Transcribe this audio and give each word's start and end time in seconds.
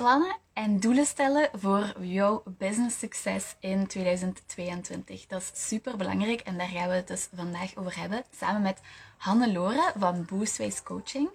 plannen 0.00 0.36
en 0.52 0.80
doelen 0.80 1.06
stellen 1.06 1.48
voor 1.52 1.94
jouw 2.00 2.42
business 2.58 2.98
succes 2.98 3.56
in 3.58 3.86
2022. 3.86 5.26
Dat 5.26 5.40
is 5.40 5.68
super 5.68 5.96
belangrijk 5.96 6.40
en 6.40 6.58
daar 6.58 6.68
gaan 6.68 6.88
we 6.88 6.94
het 6.94 7.06
dus 7.06 7.28
vandaag 7.34 7.76
over 7.76 7.98
hebben. 7.98 8.24
Samen 8.38 8.62
met 8.62 8.80
Hannelore 9.16 9.92
van 9.98 10.24
Boostways 10.30 10.82
Coaching. 10.82 11.28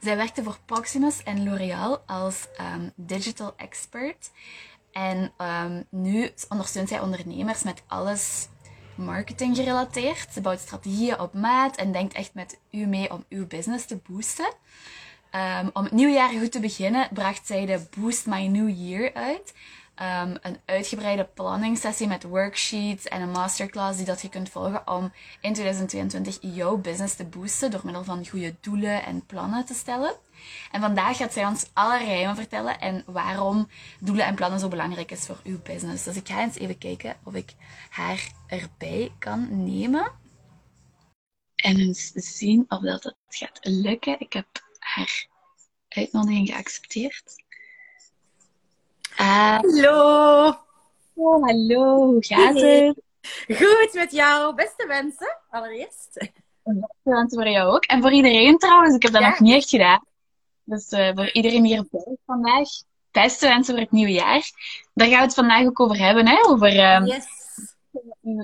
Zij 0.00 0.16
werkte 0.16 0.42
voor 0.42 0.58
Proximus 0.64 1.22
en 1.22 1.44
L'Oréal 1.44 1.98
als 2.06 2.46
um, 2.74 2.92
digital 2.94 3.52
expert. 3.56 4.30
En 4.92 5.32
um, 5.38 5.84
nu 5.90 6.30
ondersteunt 6.48 6.88
zij 6.88 7.00
ondernemers 7.00 7.62
met 7.62 7.82
alles 7.86 8.48
marketing 8.94 9.56
gerelateerd. 9.56 10.32
Ze 10.32 10.40
bouwt 10.40 10.60
strategieën 10.60 11.20
op 11.20 11.34
maat 11.34 11.76
en 11.76 11.92
denkt 11.92 12.14
echt 12.14 12.34
met 12.34 12.58
u 12.70 12.86
mee 12.86 13.12
om 13.12 13.24
uw 13.28 13.46
business 13.46 13.86
te 13.86 13.98
boosten. 14.08 14.52
Um, 15.34 15.70
om 15.72 15.84
het 15.84 15.92
nieuwe 15.92 16.12
jaar 16.12 16.28
goed 16.28 16.52
te 16.52 16.60
beginnen, 16.60 17.08
bracht 17.12 17.46
zij 17.46 17.66
de 17.66 17.86
Boost 17.96 18.26
My 18.26 18.46
New 18.46 18.68
Year 18.68 19.14
uit. 19.14 19.54
Um, 20.02 20.36
een 20.42 20.58
uitgebreide 20.64 21.24
planningssessie 21.24 22.06
met 22.06 22.22
worksheets 22.22 23.04
en 23.04 23.20
een 23.20 23.30
masterclass 23.30 23.96
die 23.96 24.06
dat 24.06 24.22
je 24.22 24.28
kunt 24.28 24.48
volgen 24.48 24.88
om 24.88 25.12
in 25.40 25.52
2022 25.52 26.38
jouw 26.40 26.76
business 26.76 27.14
te 27.14 27.24
boosten 27.24 27.70
door 27.70 27.80
middel 27.84 28.04
van 28.04 28.26
goede 28.28 28.54
doelen 28.60 29.04
en 29.04 29.26
plannen 29.26 29.64
te 29.64 29.74
stellen. 29.74 30.14
En 30.72 30.80
vandaag 30.80 31.16
gaat 31.16 31.32
zij 31.32 31.46
ons 31.46 31.70
alle 31.72 31.98
rijmen 31.98 32.36
vertellen 32.36 32.80
en 32.80 33.02
waarom 33.06 33.68
doelen 34.00 34.26
en 34.26 34.34
plannen 34.34 34.60
zo 34.60 34.68
belangrijk 34.68 35.10
is 35.10 35.26
voor 35.26 35.40
uw 35.44 35.62
business. 35.62 36.04
Dus 36.04 36.16
ik 36.16 36.28
ga 36.28 36.42
eens 36.42 36.58
even 36.58 36.78
kijken 36.78 37.16
of 37.24 37.34
ik 37.34 37.54
haar 37.90 38.30
erbij 38.46 39.12
kan 39.18 39.64
nemen. 39.64 40.10
En 41.54 41.78
eens 41.78 42.10
zien 42.14 42.64
of 42.68 42.80
dat, 42.80 43.02
dat 43.02 43.16
gaat 43.28 43.58
lukken. 43.62 44.20
Ik 44.20 44.32
heb 44.32 44.46
haar 44.98 45.26
uitnodiging 45.88 46.48
geaccepteerd. 46.48 47.22
Uh, 49.20 49.58
hallo. 49.58 50.54
Oh, 51.14 51.44
hallo, 51.44 52.06
hoe 52.06 52.24
gaat 52.24 52.54
het? 52.54 53.00
Goed 53.58 53.90
met 53.92 54.12
jou. 54.12 54.54
Beste 54.54 54.86
wensen, 54.86 55.38
allereerst. 55.50 56.30
Beste 56.62 56.88
wensen 57.02 57.42
voor 57.42 57.48
jou 57.48 57.74
ook. 57.74 57.84
En 57.84 58.00
voor 58.00 58.12
iedereen 58.12 58.58
trouwens, 58.58 58.94
ik 58.94 59.02
heb 59.02 59.12
dat 59.12 59.22
nog 59.22 59.40
niet 59.40 59.54
echt 59.54 59.68
gedaan. 59.68 60.04
Dus 60.64 60.92
uh, 60.92 61.10
voor 61.14 61.32
iedereen 61.32 61.64
hier 61.64 61.86
bij 61.90 62.16
vandaag, 62.26 62.68
beste 63.10 63.46
wensen 63.46 63.74
voor 63.74 63.82
het 63.82 63.92
nieuwe 63.92 64.12
jaar. 64.12 64.50
Daar 64.94 65.08
gaan 65.08 65.18
we 65.18 65.24
het 65.24 65.34
vandaag 65.34 65.66
ook 65.66 65.80
over 65.80 65.98
hebben, 65.98 66.26
hè? 66.26 66.46
over 66.46 66.94
um, 66.94 67.06
yes. 67.06 67.26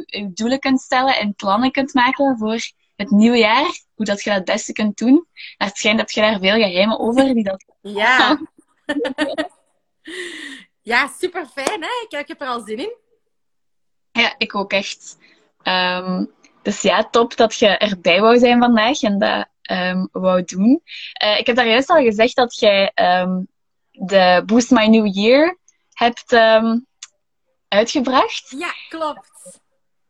uw 0.07 0.31
doelen 0.34 0.59
kunt 0.59 0.81
stellen 0.81 1.17
en 1.17 1.34
plannen 1.34 1.70
kunt 1.70 1.95
maken 1.95 2.36
voor 2.39 2.70
het 2.97 3.11
nieuwe 3.11 3.39
jaar. 3.39 3.84
Hoe 3.95 4.06
dat 4.06 4.23
je 4.23 4.31
dat 4.31 4.39
het 4.39 4.48
beste 4.48 4.73
kunt 4.73 4.98
doen. 4.98 5.27
Maar 5.59 5.69
het 5.69 5.77
schijnt 5.77 5.98
dat 5.98 6.12
je 6.12 6.20
daar 6.20 6.39
veel 6.39 6.55
geheimen 6.55 6.98
over 6.98 7.34
die 7.34 7.45
dat... 7.45 7.64
Ja. 7.81 8.41
ja, 10.83 11.11
super 11.19 11.47
fijn, 11.47 11.83
hè? 11.83 12.06
Ik, 12.09 12.19
ik 12.20 12.28
heb 12.28 12.41
er 12.41 12.47
al 12.47 12.61
zin 12.61 12.78
in. 12.78 12.97
Ja, 14.12 14.34
ik 14.39 14.55
ook 14.55 14.73
echt. 14.73 15.17
Um, 15.62 16.31
dus 16.62 16.83
ja, 16.83 17.05
top 17.05 17.36
dat 17.36 17.55
je 17.55 17.67
erbij 17.67 18.20
wou 18.20 18.39
zijn 18.39 18.59
vandaag 18.59 19.03
en 19.03 19.19
dat 19.19 19.48
um, 19.70 20.08
wou 20.12 20.45
doen. 20.45 20.83
Uh, 21.25 21.39
ik 21.39 21.47
heb 21.47 21.56
daar 21.56 21.69
juist 21.69 21.91
al 21.91 22.03
gezegd 22.03 22.36
dat 22.36 22.58
jij 22.58 22.92
um, 22.95 23.48
de 23.91 24.42
Boost 24.47 24.70
My 24.70 24.86
New 24.86 25.14
Year 25.14 25.58
hebt 25.92 26.33
uitgebracht. 27.69 28.55
Ja, 28.58 28.75
klopt. 28.89 29.31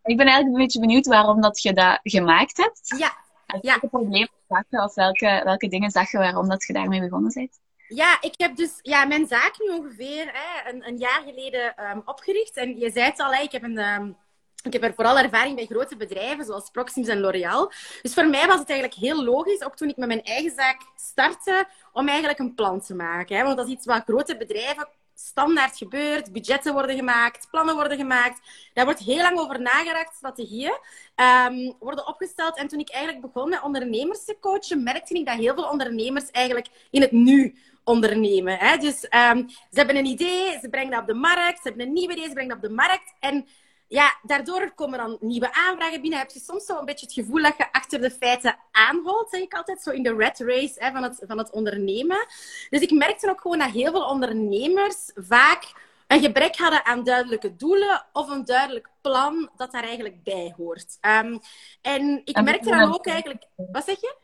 Ik 0.02 0.16
ben 0.16 0.26
eigenlijk 0.26 0.56
een 0.56 0.62
beetje 0.62 0.80
benieuwd 0.80 1.06
waarom 1.06 1.40
dat 1.40 1.62
je 1.62 1.72
dat 1.72 2.00
gemaakt 2.02 2.56
hebt. 2.56 2.94
Ja. 2.98 3.23
Welke 3.46 3.88
problemen 3.88 4.30
zag 4.48 4.62
je 4.68 4.82
of 4.82 4.94
welke, 4.94 5.40
welke 5.44 5.68
dingen 5.68 5.90
zag 5.90 6.10
je 6.10 6.18
waarom 6.18 6.48
dat 6.48 6.64
je 6.64 6.72
daarmee 6.72 7.00
begonnen 7.00 7.32
bent? 7.34 7.60
Ja, 7.88 8.20
ik 8.20 8.34
heb 8.36 8.56
dus 8.56 8.78
ja, 8.82 9.04
mijn 9.04 9.26
zaak 9.26 9.54
nu 9.58 9.68
ongeveer 9.68 10.30
hè, 10.32 10.70
een, 10.70 10.88
een 10.88 10.96
jaar 10.96 11.22
geleden 11.26 11.74
um, 11.90 12.02
opgericht. 12.04 12.56
En 12.56 12.78
je 12.78 12.90
zei 12.90 13.04
het 13.04 13.20
al, 13.20 13.34
hè, 13.34 13.42
ik 13.42 13.52
heb 13.52 13.62
een... 13.62 13.78
Um, 13.78 14.16
ik 14.62 14.72
heb 14.72 14.82
er 14.82 14.94
vooral 14.94 15.18
ervaring 15.18 15.56
bij 15.56 15.66
grote 15.66 15.96
bedrijven 15.96 16.44
zoals 16.44 16.70
Proximus 16.70 17.08
en 17.08 17.20
L'Oréal. 17.20 17.72
Dus 18.02 18.14
voor 18.14 18.26
mij 18.26 18.46
was 18.46 18.58
het 18.58 18.70
eigenlijk 18.70 19.00
heel 19.00 19.24
logisch, 19.24 19.64
ook 19.64 19.76
toen 19.76 19.88
ik 19.88 19.96
met 19.96 20.08
mijn 20.08 20.22
eigen 20.22 20.50
zaak 20.50 20.80
startte, 20.96 21.66
om 21.92 22.08
eigenlijk 22.08 22.38
een 22.38 22.54
plan 22.54 22.80
te 22.80 22.94
maken. 22.94 23.36
Hè? 23.36 23.42
Want 23.42 23.56
dat 23.56 23.66
is 23.66 23.72
iets 23.72 23.86
wat 23.86 24.02
grote 24.06 24.36
bedrijven 24.36 24.88
standaard 25.14 25.76
gebeurt. 25.76 26.32
Budgetten 26.32 26.72
worden 26.72 26.96
gemaakt, 26.96 27.48
plannen 27.50 27.74
worden 27.74 27.98
gemaakt. 27.98 28.40
Daar 28.72 28.84
wordt 28.84 29.00
heel 29.00 29.22
lang 29.22 29.38
over 29.38 29.60
nagedacht. 29.60 30.16
Strategieën 30.16 30.78
um, 31.16 31.74
worden 31.78 32.06
opgesteld. 32.06 32.56
En 32.56 32.68
toen 32.68 32.78
ik 32.78 32.90
eigenlijk 32.90 33.32
begon 33.32 33.48
met 33.48 33.62
ondernemers 33.62 34.24
te 34.24 34.36
coachen, 34.40 34.82
merkte 34.82 35.14
ik 35.14 35.26
dat 35.26 35.36
heel 35.36 35.54
veel 35.54 35.68
ondernemers 35.68 36.30
eigenlijk 36.30 36.68
in 36.90 37.00
het 37.00 37.12
nu 37.12 37.54
ondernemen. 37.84 38.58
Hè? 38.58 38.76
Dus 38.76 39.04
um, 39.04 39.48
ze 39.48 39.76
hebben 39.78 39.96
een 39.96 40.06
idee, 40.06 40.58
ze 40.60 40.68
brengen 40.68 40.90
dat 40.90 41.00
op 41.00 41.06
de 41.06 41.14
markt. 41.14 41.62
Ze 41.62 41.68
hebben 41.68 41.86
een 41.86 41.92
nieuw 41.92 42.10
idee, 42.10 42.26
ze 42.26 42.32
brengen 42.32 42.48
dat 42.48 42.62
op 42.62 42.68
de 42.68 42.74
markt. 42.74 43.14
En 43.20 43.46
ja, 43.94 44.16
daardoor 44.22 44.72
komen 44.74 44.98
dan 44.98 45.16
nieuwe 45.20 45.52
aanvragen 45.52 46.00
binnen. 46.00 46.18
Heb 46.18 46.30
je 46.30 46.40
soms 46.40 46.64
zo 46.64 46.78
een 46.78 46.84
beetje 46.84 47.06
het 47.06 47.14
gevoel 47.14 47.42
dat 47.42 47.56
je 47.56 47.72
achter 47.72 48.00
de 48.00 48.10
feiten 48.10 48.56
aanholt, 48.70 49.30
zeg 49.30 49.40
ik 49.40 49.54
altijd, 49.54 49.82
zo 49.82 49.90
in 49.90 50.02
de 50.02 50.14
red 50.14 50.38
race 50.38 50.74
hè, 50.74 50.92
van, 50.92 51.02
het, 51.02 51.22
van 51.26 51.38
het 51.38 51.50
ondernemen. 51.50 52.26
Dus 52.70 52.80
ik 52.80 52.90
merkte 52.90 53.30
ook 53.30 53.40
gewoon 53.40 53.58
dat 53.58 53.70
heel 53.70 53.90
veel 53.90 54.04
ondernemers 54.04 55.10
vaak 55.14 55.72
een 56.06 56.20
gebrek 56.20 56.56
hadden 56.56 56.84
aan 56.84 57.04
duidelijke 57.04 57.56
doelen 57.56 58.06
of 58.12 58.28
een 58.28 58.44
duidelijk 58.44 58.88
plan 59.00 59.50
dat 59.56 59.72
daar 59.72 59.84
eigenlijk 59.84 60.22
bij 60.22 60.54
hoort. 60.56 60.98
Um, 61.00 61.40
en 61.82 62.22
ik 62.24 62.42
merkte 62.42 62.70
dan 62.70 62.94
ook 62.94 63.06
eigenlijk... 63.06 63.44
Wat 63.56 63.84
zeg 63.84 64.00
je? 64.00 64.14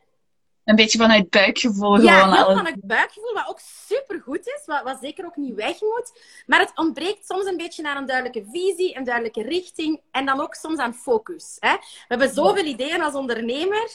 Een 0.71 0.77
beetje 0.77 0.97
vanuit 0.97 1.29
buikgevoel 1.29 2.01
ja, 2.01 2.19
gewoon. 2.19 2.33
Ja, 2.35 2.43
alles. 2.43 2.57
vanuit 2.57 2.81
buikgevoel, 2.81 3.33
wat 3.33 3.47
ook 3.47 3.59
super 3.87 4.21
goed 4.21 4.47
is, 4.47 4.61
wat, 4.65 4.83
wat 4.83 4.97
zeker 5.01 5.25
ook 5.25 5.35
niet 5.35 5.55
weg 5.55 5.81
moet. 5.81 6.11
Maar 6.45 6.59
het 6.59 6.71
ontbreekt 6.75 7.25
soms 7.25 7.45
een 7.45 7.57
beetje 7.57 7.87
aan 7.87 7.97
een 7.97 8.05
duidelijke 8.05 8.49
visie, 8.51 8.97
een 8.97 9.03
duidelijke 9.03 9.41
richting 9.41 10.01
en 10.11 10.25
dan 10.25 10.41
ook 10.41 10.53
soms 10.53 10.77
aan 10.77 10.93
focus. 10.93 11.57
Hè? 11.59 11.71
We 11.73 12.05
hebben 12.07 12.33
zoveel 12.33 12.65
ideeën 12.65 13.01
als 13.01 13.13
ondernemer, 13.13 13.89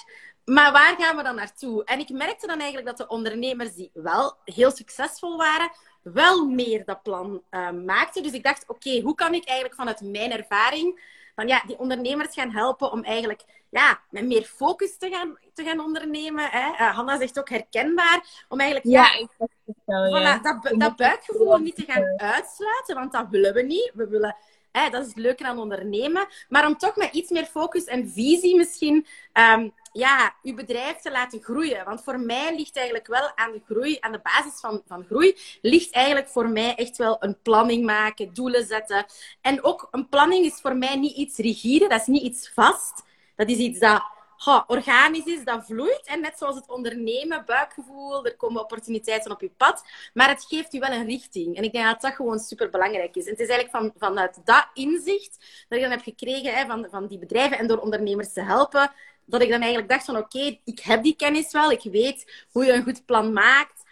maar 0.44 0.72
waar 0.72 0.96
gaan 0.98 1.16
we 1.16 1.22
dan 1.22 1.34
naartoe? 1.34 1.84
En 1.84 1.98
ik 1.98 2.08
merkte 2.08 2.46
dan 2.46 2.58
eigenlijk 2.58 2.86
dat 2.86 2.96
de 2.96 3.14
ondernemers 3.14 3.74
die 3.74 3.90
wel 3.92 4.36
heel 4.44 4.70
succesvol 4.70 5.36
waren, 5.36 5.70
wel 6.02 6.46
meer 6.46 6.84
dat 6.84 7.02
plan 7.02 7.42
uh, 7.50 7.70
maakten. 7.70 8.22
Dus 8.22 8.32
ik 8.32 8.42
dacht, 8.42 8.62
oké, 8.66 8.88
okay, 8.88 9.00
hoe 9.00 9.14
kan 9.14 9.34
ik 9.34 9.44
eigenlijk 9.44 9.78
vanuit 9.78 10.00
mijn 10.00 10.32
ervaring 10.32 11.14
van 11.36 11.48
ja, 11.48 11.62
die 11.66 11.78
ondernemers 11.78 12.34
gaan 12.34 12.50
helpen 12.50 12.92
om 12.92 13.04
eigenlijk 13.04 13.44
ja, 13.70 14.00
met 14.10 14.26
meer 14.26 14.42
focus 14.42 14.98
te 14.98 15.08
gaan, 15.08 15.38
te 15.54 15.64
gaan 15.64 15.80
ondernemen. 15.80 16.48
Hè? 16.50 16.70
Uh, 16.70 16.96
Hanna 16.96 17.18
zegt 17.18 17.38
ook 17.38 17.48
herkenbaar. 17.48 18.44
Om 18.48 18.60
eigenlijk 18.60 18.90
ja, 18.90 19.02
ja, 19.02 19.18
ik 19.18 19.28
wel, 19.84 20.04
ja. 20.04 20.38
Voilà, 20.38 20.42
dat, 20.42 20.78
dat 20.78 20.96
buikgevoel 20.96 21.58
niet 21.58 21.76
te 21.76 21.84
gaan 21.84 22.20
uitsluiten, 22.20 22.94
want 22.94 23.12
dat 23.12 23.26
willen 23.30 23.54
we 23.54 23.62
niet. 23.62 23.90
We 23.94 24.08
willen, 24.08 24.36
dat 24.90 25.02
is 25.02 25.08
het 25.08 25.16
leuke 25.16 25.44
aan 25.44 25.58
ondernemen. 25.58 26.26
Maar 26.48 26.66
om 26.66 26.76
toch 26.76 26.96
met 26.96 27.14
iets 27.14 27.30
meer 27.30 27.44
focus 27.44 27.84
en 27.84 28.08
visie 28.08 28.56
misschien 28.56 29.06
um, 29.32 29.72
ja, 29.92 30.34
uw 30.42 30.54
bedrijf 30.54 30.96
te 30.96 31.10
laten 31.10 31.42
groeien. 31.42 31.84
Want 31.84 32.02
voor 32.02 32.20
mij 32.20 32.56
ligt 32.56 32.76
eigenlijk 32.76 33.06
wel 33.06 33.36
aan 33.36 33.52
de 33.52 33.62
groei, 33.66 33.96
aan 34.00 34.12
de 34.12 34.20
basis 34.22 34.60
van, 34.60 34.82
van 34.86 35.04
groei, 35.04 35.36
ligt 35.60 35.92
eigenlijk 35.92 36.28
voor 36.28 36.48
mij 36.48 36.74
echt 36.74 36.96
wel 36.96 37.16
een 37.20 37.38
planning 37.42 37.84
maken, 37.84 38.34
doelen 38.34 38.66
zetten. 38.66 39.06
En 39.40 39.64
ook 39.64 39.88
een 39.90 40.08
planning 40.08 40.44
is 40.44 40.60
voor 40.60 40.76
mij 40.76 40.96
niet 40.96 41.16
iets 41.16 41.38
rigide, 41.38 41.88
dat 41.88 42.00
is 42.00 42.06
niet 42.06 42.22
iets 42.22 42.50
vast. 42.54 43.04
Dat 43.36 43.48
is 43.48 43.56
iets 43.56 43.78
dat 43.78 44.02
ha, 44.46 44.64
organisch 44.66 45.24
is, 45.24 45.44
dat 45.44 45.66
vloeit. 45.66 46.02
En 46.04 46.20
net 46.20 46.38
zoals 46.38 46.56
het 46.56 46.68
ondernemen, 46.68 47.44
buikgevoel, 47.46 48.24
er 48.24 48.36
komen 48.36 48.62
opportuniteiten 48.62 49.30
op 49.30 49.40
je 49.40 49.50
pad. 49.56 49.84
Maar 50.14 50.28
het 50.28 50.44
geeft 50.44 50.72
je 50.72 50.78
wel 50.78 50.90
een 50.90 51.06
richting. 51.06 51.56
En 51.56 51.62
ik 51.62 51.72
denk 51.72 51.84
dat 51.84 52.00
dat 52.00 52.14
gewoon 52.14 52.38
super 52.38 52.70
belangrijk 52.70 53.16
is. 53.16 53.24
En 53.24 53.30
het 53.30 53.40
is 53.40 53.48
eigenlijk 53.48 53.76
van, 53.76 54.08
vanuit 54.08 54.40
dat 54.44 54.68
inzicht 54.74 55.64
dat 55.68 55.78
ik 55.78 55.84
dan 55.84 55.90
heb 55.90 56.02
gekregen 56.02 56.54
hè, 56.54 56.66
van, 56.66 56.86
van 56.90 57.06
die 57.06 57.18
bedrijven 57.18 57.58
en 57.58 57.66
door 57.66 57.78
ondernemers 57.78 58.32
te 58.32 58.42
helpen, 58.42 58.92
dat 59.24 59.42
ik 59.42 59.50
dan 59.50 59.60
eigenlijk 59.60 59.90
dacht 59.90 60.04
van 60.04 60.16
oké, 60.16 60.58
ik 60.64 60.80
heb 60.80 61.02
die 61.02 61.16
kennis 61.16 61.52
wel, 61.52 61.70
ik 61.70 61.82
weet 61.82 62.46
hoe 62.52 62.64
je 62.64 62.72
een 62.72 62.82
goed 62.82 63.04
plan 63.04 63.32
maakt, 63.32 63.82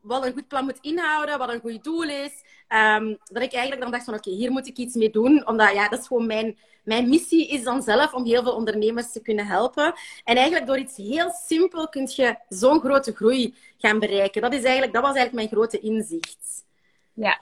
wat 0.00 0.24
een 0.24 0.32
goed 0.32 0.48
plan 0.48 0.64
moet 0.64 0.78
inhouden, 0.80 1.38
wat 1.38 1.52
een 1.52 1.60
goed 1.60 1.84
doel 1.84 2.08
is. 2.08 2.32
Um, 2.72 3.18
dat 3.24 3.42
ik 3.42 3.52
eigenlijk 3.52 3.82
dan 3.82 3.90
dacht 3.90 4.04
van 4.04 4.14
oké, 4.14 4.30
hier 4.30 4.50
moet 4.50 4.66
ik 4.66 4.76
iets 4.76 4.94
mee 4.94 5.10
doen, 5.10 5.46
omdat 5.46 5.72
ja, 5.72 5.88
dat 5.88 5.98
is 5.98 6.06
gewoon 6.06 6.26
mijn, 6.26 6.58
mijn 6.84 7.08
missie 7.08 7.48
is 7.48 7.62
dan 7.62 7.82
zelf 7.82 8.12
om 8.12 8.24
heel 8.24 8.42
veel 8.42 8.54
ondernemers 8.54 9.12
te 9.12 9.22
kunnen 9.22 9.46
helpen. 9.46 9.94
En 10.24 10.36
eigenlijk 10.36 10.66
door 10.66 10.78
iets 10.78 10.96
heel 10.96 11.30
simpel 11.46 11.88
kun 11.88 12.10
je 12.14 12.36
zo'n 12.48 12.80
grote 12.80 13.12
groei 13.14 13.54
gaan 13.78 13.98
bereiken. 13.98 14.42
Dat, 14.42 14.52
is 14.52 14.62
eigenlijk, 14.62 14.92
dat 14.92 15.02
was 15.02 15.14
eigenlijk 15.14 15.50
mijn 15.50 15.60
grote 15.60 15.80
inzicht. 15.80 16.64
Ja, 17.12 17.40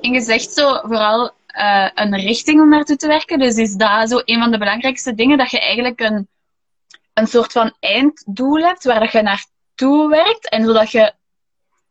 en 0.00 0.12
je 0.12 0.20
zegt 0.20 0.52
zo 0.52 0.80
vooral 0.82 1.30
uh, 1.56 1.88
een 1.94 2.16
richting 2.16 2.60
om 2.60 2.68
naartoe 2.68 2.96
te 2.96 3.06
werken. 3.06 3.38
Dus 3.38 3.56
is 3.56 3.74
dat 3.74 4.08
zo 4.08 4.20
een 4.24 4.40
van 4.40 4.50
de 4.50 4.58
belangrijkste 4.58 5.14
dingen, 5.14 5.38
dat 5.38 5.50
je 5.50 5.60
eigenlijk 5.60 6.00
een 6.00 6.28
een 7.14 7.26
soort 7.26 7.52
van 7.52 7.74
einddoel 7.80 8.58
hebt 8.58 8.84
waar 8.84 9.16
je 9.16 9.22
naartoe 9.22 10.08
werkt. 10.08 10.48
En 10.48 10.64
zodat 10.64 10.90
je 10.90 11.12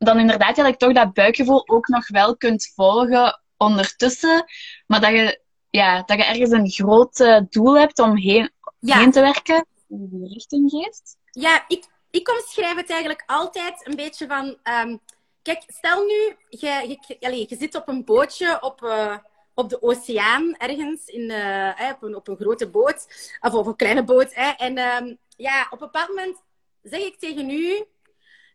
dan 0.06 0.20
inderdaad 0.20 0.58
eigenlijk 0.58 0.78
toch 0.78 0.94
dat 0.94 1.14
buikgevoel 1.14 1.68
ook 1.68 1.88
nog 1.88 2.08
wel 2.08 2.38
kunt 2.38 2.72
volgen 2.76 3.42
ondertussen. 3.58 4.46
Maar 4.88 5.02
dat 5.02 5.12
je, 5.12 5.42
ja, 5.70 6.04
dat 6.04 6.18
je 6.18 6.26
ergens 6.26 6.52
een 6.52 6.70
groot 6.70 7.20
uh, 7.20 7.40
doel 7.50 7.78
hebt 7.78 8.00
om 8.00 8.18
heen, 8.18 8.52
ja. 8.80 8.98
heen 8.98 9.12
te 9.12 9.22
werken. 9.22 9.66
Die 9.88 10.08
die 10.10 10.34
richting 10.34 10.70
geeft. 10.70 11.18
Ja, 11.32 11.66
ik, 11.68 11.86
ik 12.12 12.30
omschrijf 12.30 12.76
het 12.76 12.90
eigenlijk 12.90 13.24
altijd 13.26 13.88
een 13.88 13.96
beetje 13.96 14.28
van... 14.28 14.58
Um, 14.64 15.00
kijk, 15.42 15.64
stel 15.68 16.06
nu, 16.06 16.36
je, 16.50 16.98
je, 17.08 17.18
allez, 17.20 17.50
je 17.50 17.56
zit 17.56 17.76
op 17.76 17.88
een 17.88 18.06
bootje 18.06 18.62
op, 18.62 18.82
uh, 18.82 19.18
op 19.54 19.70
de 19.70 19.82
oceaan 19.82 20.56
ergens, 20.58 21.06
in, 21.06 21.30
uh, 21.30 21.92
op, 21.92 22.04
een, 22.04 22.16
op 22.16 22.28
een 22.28 22.38
grote 22.38 22.70
boot, 22.70 23.32
of 23.40 23.54
op 23.54 23.66
een 23.66 23.76
kleine 23.76 24.04
boot. 24.04 24.34
Hè, 24.34 24.50
en 24.50 24.78
um, 24.78 25.18
ja, 25.38 25.68
op 25.70 25.82
een 25.82 25.90
bepaald 25.92 26.08
moment 26.08 26.42
zeg 26.84 27.00
ik 27.00 27.20
tegen 27.20 27.50
u, 27.50 27.86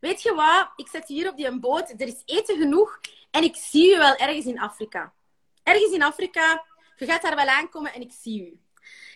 weet 0.00 0.22
je 0.22 0.34
wat, 0.34 0.70
ik 0.76 0.88
zit 0.88 1.08
hier 1.08 1.28
op 1.28 1.36
die 1.36 1.58
boot, 1.58 1.90
er 1.90 2.06
is 2.06 2.22
eten 2.24 2.56
genoeg 2.56 3.00
en 3.30 3.42
ik 3.42 3.56
zie 3.56 3.94
u 3.94 3.98
wel 3.98 4.16
ergens 4.16 4.46
in 4.46 4.60
Afrika. 4.60 5.12
Ergens 5.62 5.92
in 5.92 6.02
Afrika, 6.02 6.64
je 6.96 7.06
gaat 7.06 7.22
daar 7.22 7.36
wel 7.36 7.46
aankomen 7.46 7.92
en 7.92 8.00
ik 8.00 8.12
zie 8.20 8.42
u. 8.42 8.60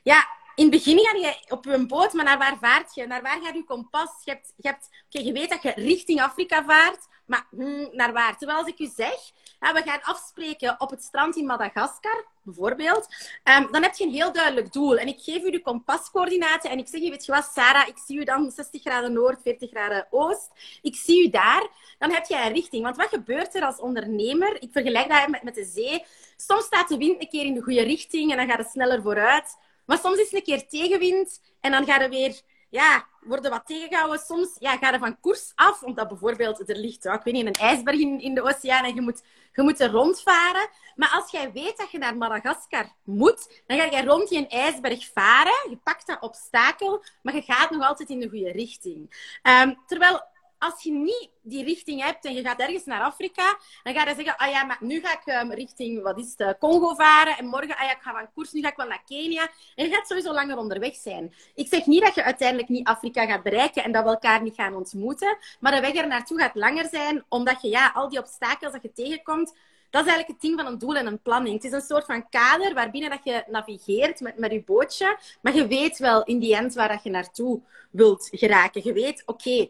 Ja, 0.02 0.28
in 0.54 0.62
het 0.64 0.74
begin 0.74 0.98
ga 0.98 1.16
je 1.16 1.36
op 1.48 1.66
een 1.66 1.86
boot, 1.86 2.12
maar 2.12 2.24
naar 2.24 2.38
waar 2.38 2.58
vaart 2.58 2.94
je? 2.94 3.06
Naar 3.06 3.22
waar 3.22 3.40
gaat 3.42 3.54
je 3.54 3.64
kompas? 3.64 4.10
Je, 4.24 4.30
hebt, 4.30 4.52
je, 4.56 4.68
hebt, 4.68 4.88
je 5.08 5.32
weet 5.32 5.50
dat 5.50 5.62
je 5.62 5.72
richting 5.76 6.20
Afrika 6.22 6.64
vaart, 6.64 7.06
maar 7.30 7.46
hmm, 7.50 7.88
naar 7.92 8.12
waar? 8.12 8.38
Terwijl 8.38 8.58
als 8.58 8.68
ik 8.68 8.78
u 8.78 8.86
zeg, 8.96 9.18
we 9.58 9.82
gaan 9.84 10.02
afspreken 10.02 10.80
op 10.80 10.90
het 10.90 11.02
strand 11.02 11.36
in 11.36 11.46
Madagaskar, 11.46 12.24
bijvoorbeeld, 12.42 13.06
um, 13.44 13.72
dan 13.72 13.82
heb 13.82 13.94
je 13.94 14.04
een 14.04 14.12
heel 14.12 14.32
duidelijk 14.32 14.72
doel. 14.72 14.98
En 14.98 15.06
ik 15.06 15.20
geef 15.20 15.42
u 15.42 15.50
de 15.50 15.62
kompascoördinaten 15.62 16.70
en 16.70 16.78
ik 16.78 16.88
zeg 16.88 17.00
je, 17.00 17.10
weet 17.10 17.24
je 17.24 17.32
wat, 17.32 17.50
Sarah, 17.54 17.88
ik 17.88 17.98
zie 18.06 18.18
u 18.18 18.24
dan 18.24 18.50
60 18.50 18.80
graden 18.80 19.12
noord, 19.12 19.42
40 19.42 19.70
graden 19.70 20.06
oost. 20.10 20.50
Ik 20.82 20.96
zie 20.96 21.26
u 21.26 21.30
daar. 21.30 21.66
Dan 21.98 22.12
heb 22.12 22.26
je 22.26 22.36
een 22.36 22.52
richting. 22.52 22.82
Want 22.82 22.96
wat 22.96 23.08
gebeurt 23.08 23.54
er 23.54 23.64
als 23.64 23.78
ondernemer? 23.78 24.62
Ik 24.62 24.72
vergelijk 24.72 25.08
dat 25.08 25.28
met, 25.28 25.42
met 25.42 25.54
de 25.54 25.64
zee. 25.64 26.04
Soms 26.36 26.64
staat 26.64 26.88
de 26.88 26.96
wind 26.96 27.20
een 27.20 27.28
keer 27.28 27.44
in 27.44 27.54
de 27.54 27.62
goede 27.62 27.82
richting 27.82 28.30
en 28.30 28.36
dan 28.36 28.48
gaat 28.48 28.58
het 28.58 28.70
sneller 28.70 29.02
vooruit. 29.02 29.56
Maar 29.86 29.98
soms 29.98 30.18
is 30.18 30.24
het 30.24 30.34
een 30.34 30.42
keer 30.42 30.68
tegenwind 30.68 31.40
en 31.60 31.70
dan 31.70 31.84
gaat 31.86 32.00
het 32.00 32.10
weer 32.10 32.40
ja, 32.70 33.06
worden 33.20 33.50
wat 33.50 33.66
tegengehouden. 33.66 34.18
Soms 34.18 34.56
ja, 34.58 34.76
ga 34.76 34.92
je 34.92 34.98
van 34.98 35.20
koers 35.20 35.52
af, 35.54 35.82
omdat 35.82 36.08
bijvoorbeeld 36.08 36.68
er 36.68 36.76
ligt 36.76 37.04
ik 37.04 37.22
weet 37.22 37.34
niet, 37.34 37.46
een 37.46 37.52
ijsberg 37.52 37.98
in, 37.98 38.20
in 38.20 38.34
de 38.34 38.42
oceaan 38.42 38.84
en 38.84 38.94
je 38.94 39.00
moet, 39.00 39.22
je 39.52 39.62
moet 39.62 39.80
er 39.80 39.90
rondvaren. 39.90 40.68
Maar 40.94 41.10
als 41.10 41.30
jij 41.30 41.52
weet 41.52 41.76
dat 41.76 41.90
je 41.90 41.98
naar 41.98 42.16
Madagaskar 42.16 42.92
moet, 43.04 43.62
dan 43.66 43.78
ga 43.78 43.84
je 43.84 44.04
rond 44.04 44.28
die 44.28 44.46
ijsberg 44.46 45.10
varen. 45.12 45.70
Je 45.70 45.78
pakt 45.82 46.06
dat 46.06 46.20
obstakel, 46.20 47.04
maar 47.22 47.34
je 47.34 47.42
gaat 47.42 47.70
nog 47.70 47.86
altijd 47.86 48.08
in 48.08 48.20
de 48.20 48.28
goede 48.28 48.52
richting. 48.52 49.28
Um, 49.42 49.78
terwijl 49.86 50.28
als 50.60 50.82
je 50.82 50.92
niet 50.92 51.28
die 51.42 51.64
richting 51.64 52.02
hebt 52.02 52.24
en 52.24 52.34
je 52.34 52.42
gaat 52.42 52.60
ergens 52.60 52.84
naar 52.84 53.00
Afrika, 53.00 53.58
dan 53.82 53.94
ga 53.94 54.08
je 54.08 54.14
zeggen, 54.14 54.36
ah 54.36 54.50
ja, 54.50 54.64
maar 54.64 54.78
nu 54.80 55.00
ga 55.00 55.12
ik 55.12 55.42
um, 55.42 55.52
richting, 55.52 56.02
wat 56.02 56.18
is 56.18 56.34
het, 56.36 56.58
Congo 56.58 56.94
varen 56.94 57.36
en 57.36 57.46
morgen, 57.46 57.76
ah 57.76 57.84
ja, 57.84 57.90
ik 57.90 58.00
ga 58.00 58.12
van 58.12 58.32
koers, 58.34 58.52
nu 58.52 58.60
ga 58.60 58.68
ik 58.68 58.76
wel 58.76 58.86
naar 58.86 59.02
Kenia. 59.06 59.48
En 59.74 59.84
je 59.84 59.94
gaat 59.94 60.06
sowieso 60.06 60.32
langer 60.32 60.56
onderweg 60.58 60.94
zijn. 60.94 61.34
Ik 61.54 61.68
zeg 61.68 61.86
niet 61.86 62.02
dat 62.02 62.14
je 62.14 62.24
uiteindelijk 62.24 62.68
niet 62.68 62.86
Afrika 62.86 63.26
gaat 63.26 63.42
bereiken 63.42 63.84
en 63.84 63.92
dat 63.92 64.04
we 64.04 64.10
elkaar 64.10 64.42
niet 64.42 64.54
gaan 64.54 64.74
ontmoeten, 64.74 65.38
maar 65.60 65.72
de 65.72 65.80
weg 65.80 65.94
er 65.94 66.06
naartoe 66.06 66.38
gaat 66.38 66.54
langer 66.54 66.88
zijn, 66.90 67.24
omdat 67.28 67.62
je 67.62 67.68
ja, 67.68 67.90
al 67.94 68.08
die 68.08 68.18
obstakels 68.18 68.72
dat 68.72 68.82
je 68.82 68.92
tegenkomt, 68.92 69.54
dat 69.90 70.04
is 70.04 70.12
eigenlijk 70.12 70.28
het 70.28 70.40
ding 70.40 70.60
van 70.60 70.72
een 70.72 70.78
doel 70.78 70.96
en 70.96 71.06
een 71.06 71.22
planning. 71.22 71.54
Het 71.54 71.64
is 71.64 71.72
een 71.72 71.80
soort 71.80 72.04
van 72.04 72.28
kader 72.28 72.74
waarbinnen 72.74 73.10
dat 73.10 73.24
je 73.24 73.44
navigeert 73.46 74.20
met, 74.20 74.38
met 74.38 74.52
je 74.52 74.62
bootje, 74.62 75.18
maar 75.42 75.54
je 75.54 75.66
weet 75.66 75.98
wel 75.98 76.24
in 76.24 76.38
die 76.38 76.56
end 76.56 76.74
waar 76.74 76.88
dat 76.88 77.02
je 77.02 77.10
naartoe 77.10 77.60
wilt 77.90 78.28
geraken. 78.32 78.80
Je 78.84 78.92
weet, 78.92 79.22
oké, 79.26 79.68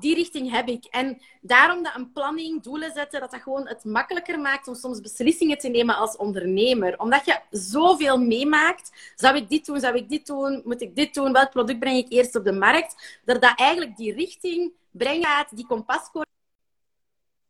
die 0.00 0.14
richting 0.14 0.50
heb 0.50 0.68
ik. 0.68 0.84
En 0.84 1.20
daarom 1.40 1.82
dat 1.82 1.94
een 1.96 2.12
planning, 2.12 2.62
doelen 2.62 2.92
zetten, 2.92 3.20
dat 3.20 3.30
dat 3.30 3.42
gewoon 3.42 3.68
het 3.68 3.84
makkelijker 3.84 4.40
maakt 4.40 4.68
om 4.68 4.74
soms 4.74 5.00
beslissingen 5.00 5.58
te 5.58 5.68
nemen 5.68 5.96
als 5.96 6.16
ondernemer. 6.16 6.98
Omdat 6.98 7.24
je 7.24 7.40
zoveel 7.50 8.18
meemaakt. 8.18 9.12
Zou 9.14 9.36
ik 9.36 9.48
dit 9.48 9.66
doen? 9.66 9.80
Zou 9.80 9.96
ik 9.96 10.08
dit 10.08 10.26
doen? 10.26 10.62
Moet 10.64 10.82
ik 10.82 10.96
dit 10.96 11.14
doen? 11.14 11.32
Welk 11.32 11.50
product 11.50 11.78
breng 11.78 11.96
ik 11.96 12.12
eerst 12.12 12.36
op 12.36 12.44
de 12.44 12.52
markt? 12.52 13.20
Dat 13.24 13.42
dat 13.42 13.58
eigenlijk 13.58 13.96
die 13.96 14.12
richting 14.12 14.72
brengt, 14.90 15.56
die 15.56 15.66
kompascode 15.66 16.26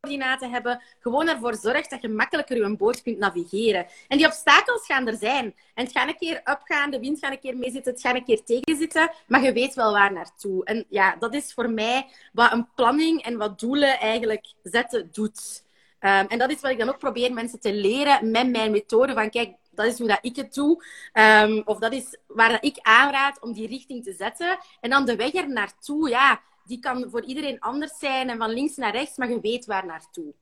coördinaten 0.00 0.50
hebben, 0.50 0.82
gewoon 1.00 1.28
ervoor 1.28 1.54
zorgt 1.54 1.90
dat 1.90 2.02
je 2.02 2.08
makkelijker 2.08 2.56
je 2.56 2.76
boot 2.76 3.02
kunt 3.02 3.18
navigeren. 3.18 3.86
En 4.08 4.18
die 4.18 4.26
obstakels 4.26 4.86
gaan 4.86 5.06
er 5.06 5.16
zijn. 5.16 5.54
En 5.74 5.84
het 5.84 5.92
gaat 5.92 6.08
een 6.08 6.16
keer 6.16 6.40
opgaan, 6.44 6.90
de 6.90 6.98
wind 6.98 7.18
gaat 7.18 7.32
een 7.32 7.40
keer 7.40 7.56
meezitten, 7.56 7.92
het 7.92 8.00
gaat 8.00 8.14
een 8.14 8.24
keer 8.24 8.44
tegenzitten, 8.44 9.10
maar 9.26 9.42
je 9.42 9.52
weet 9.52 9.74
wel 9.74 9.92
waar 9.92 10.12
naartoe. 10.12 10.64
En 10.64 10.84
ja, 10.88 11.16
dat 11.18 11.34
is 11.34 11.52
voor 11.52 11.70
mij 11.70 12.06
wat 12.32 12.52
een 12.52 12.68
planning 12.74 13.22
en 13.22 13.36
wat 13.36 13.58
doelen 13.58 13.98
eigenlijk 13.98 14.46
zetten 14.62 15.08
doet. 15.12 15.64
Um, 16.00 16.26
en 16.26 16.38
dat 16.38 16.50
is 16.50 16.60
wat 16.60 16.70
ik 16.70 16.78
dan 16.78 16.88
ook 16.88 16.98
probeer 16.98 17.32
mensen 17.32 17.60
te 17.60 17.72
leren 17.72 18.30
met 18.30 18.50
mijn 18.50 18.70
methode. 18.70 19.12
Van 19.12 19.30
kijk, 19.30 19.54
dat 19.70 19.86
is 19.86 19.98
hoe 19.98 20.08
dat 20.08 20.18
ik 20.22 20.36
het 20.36 20.54
doe. 20.54 20.84
Um, 21.12 21.62
of 21.64 21.78
dat 21.78 21.92
is 21.92 22.16
waar 22.26 22.48
dat 22.48 22.64
ik 22.64 22.78
aanraad 22.82 23.40
om 23.40 23.52
die 23.52 23.68
richting 23.68 24.04
te 24.04 24.12
zetten. 24.12 24.58
En 24.80 24.90
dan 24.90 25.04
de 25.04 25.16
weg 25.16 25.34
er 25.34 25.48
naartoe, 25.48 26.08
ja, 26.08 26.40
die 26.64 26.78
kan 26.78 27.06
voor 27.10 27.24
iedereen 27.24 27.60
anders 27.60 27.98
zijn 27.98 28.28
en 28.28 28.38
van 28.38 28.50
links 28.50 28.76
naar 28.76 28.92
rechts, 28.92 29.16
maar 29.16 29.30
je 29.30 29.40
weet 29.40 29.66
waar 29.66 29.86
naartoe. 29.86 30.34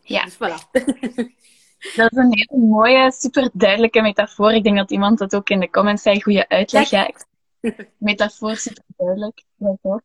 Ja. 0.00 0.24
Dus 0.24 0.34
voilà. 0.34 0.70
Dat 1.96 2.12
is 2.12 2.18
een 2.18 2.34
hele 2.34 2.66
mooie, 2.66 3.12
super 3.12 3.50
duidelijke 3.52 4.00
metafoor. 4.00 4.52
Ik 4.52 4.64
denk 4.64 4.76
dat 4.76 4.90
iemand 4.90 5.18
dat 5.18 5.34
ook 5.34 5.48
in 5.48 5.60
de 5.60 5.70
comments 5.70 6.02
zei. 6.02 6.22
Goede 6.22 6.48
uitleg. 6.48 6.90
Ja, 6.90 7.10
metafoor 7.98 8.56
super 8.56 8.82
duidelijk. 8.96 9.42
Ja, 9.56 10.00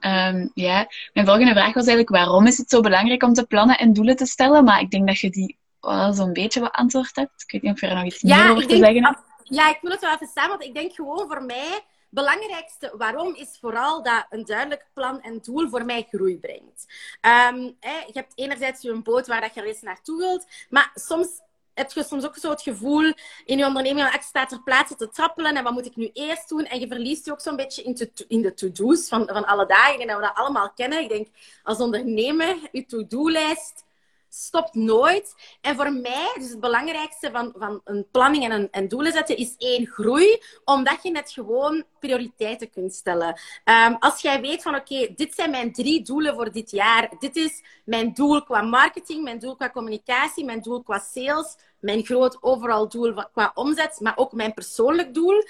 um, 0.00 0.50
ja, 0.54 0.86
mijn 1.12 1.26
volgende 1.26 1.52
vraag 1.52 1.74
was 1.74 1.86
eigenlijk 1.86 2.08
waarom 2.08 2.46
is 2.46 2.58
het 2.58 2.70
zo 2.70 2.80
belangrijk 2.80 3.22
om 3.22 3.32
te 3.32 3.46
plannen 3.46 3.78
en 3.78 3.92
doelen 3.92 4.16
te 4.16 4.26
stellen? 4.26 4.64
Maar 4.64 4.80
ik 4.80 4.90
denk 4.90 5.06
dat 5.06 5.18
je 5.18 5.30
die 5.30 5.58
wel 5.80 6.12
zo'n 6.12 6.32
beetje 6.32 6.60
beantwoord 6.60 7.16
hebt. 7.16 7.42
Ik 7.42 7.50
weet 7.50 7.62
niet 7.62 7.72
of 7.72 7.80
je 7.80 7.86
er 7.86 7.94
nog 7.94 8.04
iets 8.04 8.22
meer 8.22 8.50
over 8.50 8.66
te 8.66 8.76
zeggen 8.76 9.04
hebt. 9.04 9.22
Ja, 9.42 9.68
ik 9.68 9.78
wil 9.80 9.90
het 9.90 10.00
wel 10.00 10.14
even 10.14 10.26
staan, 10.26 10.48
want 10.48 10.64
ik 10.64 10.74
denk 10.74 10.92
gewoon 10.92 11.28
voor 11.28 11.42
mij 11.42 11.80
belangrijkste 12.10 12.94
waarom 12.96 13.34
is 13.34 13.58
vooral 13.60 14.02
dat 14.02 14.26
een 14.30 14.44
duidelijk 14.44 14.86
plan 14.92 15.20
en 15.20 15.38
doel 15.42 15.68
voor 15.68 15.84
mij 15.84 16.06
groei 16.10 16.38
brengt. 16.38 16.86
Hè, 17.80 17.98
je 18.06 18.12
hebt 18.12 18.32
enerzijds 18.34 18.82
je 18.82 19.02
boot 19.02 19.26
waar 19.26 19.40
dat 19.40 19.54
je 19.54 19.62
eens 19.62 19.82
naartoe 19.82 20.18
wilt, 20.18 20.46
maar 20.68 20.90
soms 20.94 21.40
heb 21.74 21.92
je 21.92 22.04
soms 22.04 22.24
ook 22.24 22.36
zo 22.36 22.50
het 22.50 22.62
gevoel 22.62 23.12
in 23.44 23.58
je 23.58 23.66
onderneming 23.66 24.04
dat 24.06 24.14
ik 24.14 24.22
sta 24.22 24.46
ter 24.46 24.62
plaatse 24.62 24.94
te 24.94 25.08
trappelen 25.08 25.56
en 25.56 25.64
wat 25.64 25.72
moet 25.72 25.86
ik 25.86 25.96
nu 25.96 26.10
eerst 26.12 26.48
doen? 26.48 26.64
En 26.64 26.80
je 26.80 26.86
verliest 26.86 27.24
je 27.24 27.32
ook 27.32 27.40
zo'n 27.40 27.56
beetje 27.56 27.82
in, 27.82 28.10
in 28.28 28.42
de 28.42 28.54
to-do's 28.54 29.08
van, 29.08 29.26
van 29.26 29.46
alle 29.46 29.66
dagen. 29.66 30.00
En 30.00 30.06
dat 30.06 30.16
we 30.16 30.22
dat 30.22 30.34
allemaal 30.34 30.72
kennen. 30.72 31.02
Ik 31.02 31.08
denk, 31.08 31.28
als 31.62 31.78
ondernemer, 31.78 32.56
je 32.72 32.86
to-do-lijst 32.86 33.84
stopt 34.30 34.74
nooit. 34.74 35.34
En 35.60 35.76
voor 35.76 35.92
mij, 35.92 36.32
dus 36.38 36.50
het 36.50 36.60
belangrijkste 36.60 37.30
van, 37.30 37.54
van 37.56 37.80
een 37.84 38.06
planning 38.10 38.44
en, 38.44 38.50
een, 38.50 38.68
en 38.70 38.88
doelen 38.88 39.12
zetten, 39.12 39.36
is 39.36 39.54
één, 39.58 39.86
groei. 39.86 40.42
Omdat 40.64 41.02
je 41.02 41.10
net 41.10 41.30
gewoon 41.30 41.84
prioriteiten 41.98 42.70
kunt 42.70 42.94
stellen. 42.94 43.40
Um, 43.64 43.96
als 43.98 44.22
jij 44.22 44.40
weet 44.40 44.62
van, 44.62 44.74
oké, 44.74 45.08
dit 45.14 45.34
zijn 45.34 45.50
mijn 45.50 45.72
drie 45.72 46.02
doelen 46.02 46.34
voor 46.34 46.52
dit 46.52 46.70
jaar. 46.70 47.12
Dit 47.18 47.36
is 47.36 47.62
mijn 47.84 48.12
doel 48.12 48.42
qua 48.42 48.62
marketing, 48.62 49.22
mijn 49.22 49.38
doel 49.38 49.56
qua 49.56 49.70
communicatie, 49.70 50.44
mijn 50.44 50.62
doel 50.62 50.82
qua 50.82 50.98
sales, 50.98 51.56
mijn 51.80 52.04
groot 52.04 52.38
overal 52.40 52.88
doel 52.88 53.24
qua 53.32 53.50
omzet, 53.54 54.00
maar 54.00 54.16
ook 54.16 54.32
mijn 54.32 54.54
persoonlijk 54.54 55.14
doel. 55.14 55.44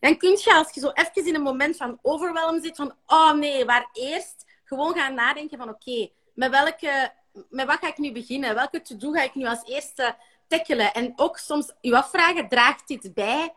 Dan 0.00 0.16
kun 0.16 0.30
je, 0.30 0.54
als 0.54 0.74
je 0.74 0.80
zo 0.80 0.90
even 0.90 1.26
in 1.26 1.34
een 1.34 1.42
moment 1.42 1.76
van 1.76 1.98
overwhelm 2.02 2.62
zit, 2.62 2.76
van, 2.76 2.94
oh 3.06 3.32
nee, 3.32 3.64
waar 3.64 3.88
eerst 3.92 4.44
gewoon 4.64 4.94
gaan 4.94 5.14
nadenken 5.14 5.58
van, 5.58 5.68
oké, 5.68 6.08
met 6.34 6.50
welke 6.50 7.12
met 7.48 7.66
wat 7.66 7.78
ga 7.78 7.88
ik 7.88 7.98
nu 7.98 8.12
beginnen? 8.12 8.54
Welke 8.54 8.80
to-do 8.80 9.10
ga 9.10 9.22
ik 9.22 9.34
nu 9.34 9.46
als 9.46 9.64
eerste 9.64 10.16
tackelen? 10.46 10.92
En 10.92 11.12
ook 11.16 11.38
soms 11.38 11.72
u 11.82 11.92
afvragen, 11.92 12.48
draagt 12.48 12.88
dit 12.88 13.14
bij 13.14 13.54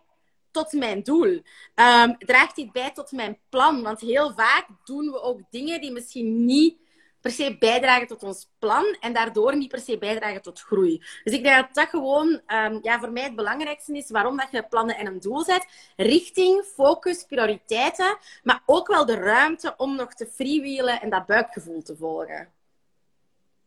tot 0.51 0.71
mijn 0.71 1.03
doel? 1.03 1.41
Um, 1.75 2.17
draagt 2.17 2.55
dit 2.55 2.71
bij 2.71 2.91
tot 2.91 3.11
mijn 3.11 3.39
plan? 3.49 3.83
Want 3.83 3.99
heel 3.99 4.33
vaak 4.33 4.67
doen 4.83 5.11
we 5.11 5.21
ook 5.21 5.39
dingen 5.49 5.81
die 5.81 5.91
misschien 5.91 6.45
niet 6.45 6.77
per 7.21 7.31
se 7.31 7.57
bijdragen 7.57 8.07
tot 8.07 8.23
ons 8.23 8.49
plan 8.59 8.97
en 8.99 9.13
daardoor 9.13 9.57
niet 9.57 9.69
per 9.69 9.79
se 9.79 9.97
bijdragen 9.97 10.41
tot 10.41 10.61
groei. 10.61 10.97
Dus 11.23 11.33
ik 11.33 11.43
denk 11.43 11.55
dat 11.55 11.73
dat 11.73 11.89
gewoon 11.89 12.41
um, 12.47 12.79
ja, 12.81 12.99
voor 12.99 13.11
mij 13.11 13.23
het 13.23 13.35
belangrijkste 13.35 13.97
is 13.97 14.09
waarom 14.09 14.37
dat 14.37 14.51
je 14.51 14.67
plannen 14.67 14.97
en 14.97 15.07
een 15.07 15.19
doel 15.19 15.43
zet. 15.43 15.67
Richting, 15.95 16.63
focus, 16.63 17.23
prioriteiten, 17.23 18.17
maar 18.43 18.63
ook 18.65 18.87
wel 18.87 19.05
de 19.05 19.15
ruimte 19.15 19.73
om 19.77 19.95
nog 19.95 20.13
te 20.13 20.27
freewheelen 20.27 21.01
en 21.01 21.09
dat 21.09 21.25
buikgevoel 21.25 21.81
te 21.81 21.95
volgen. 21.95 22.56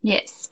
Yes. 0.00 0.48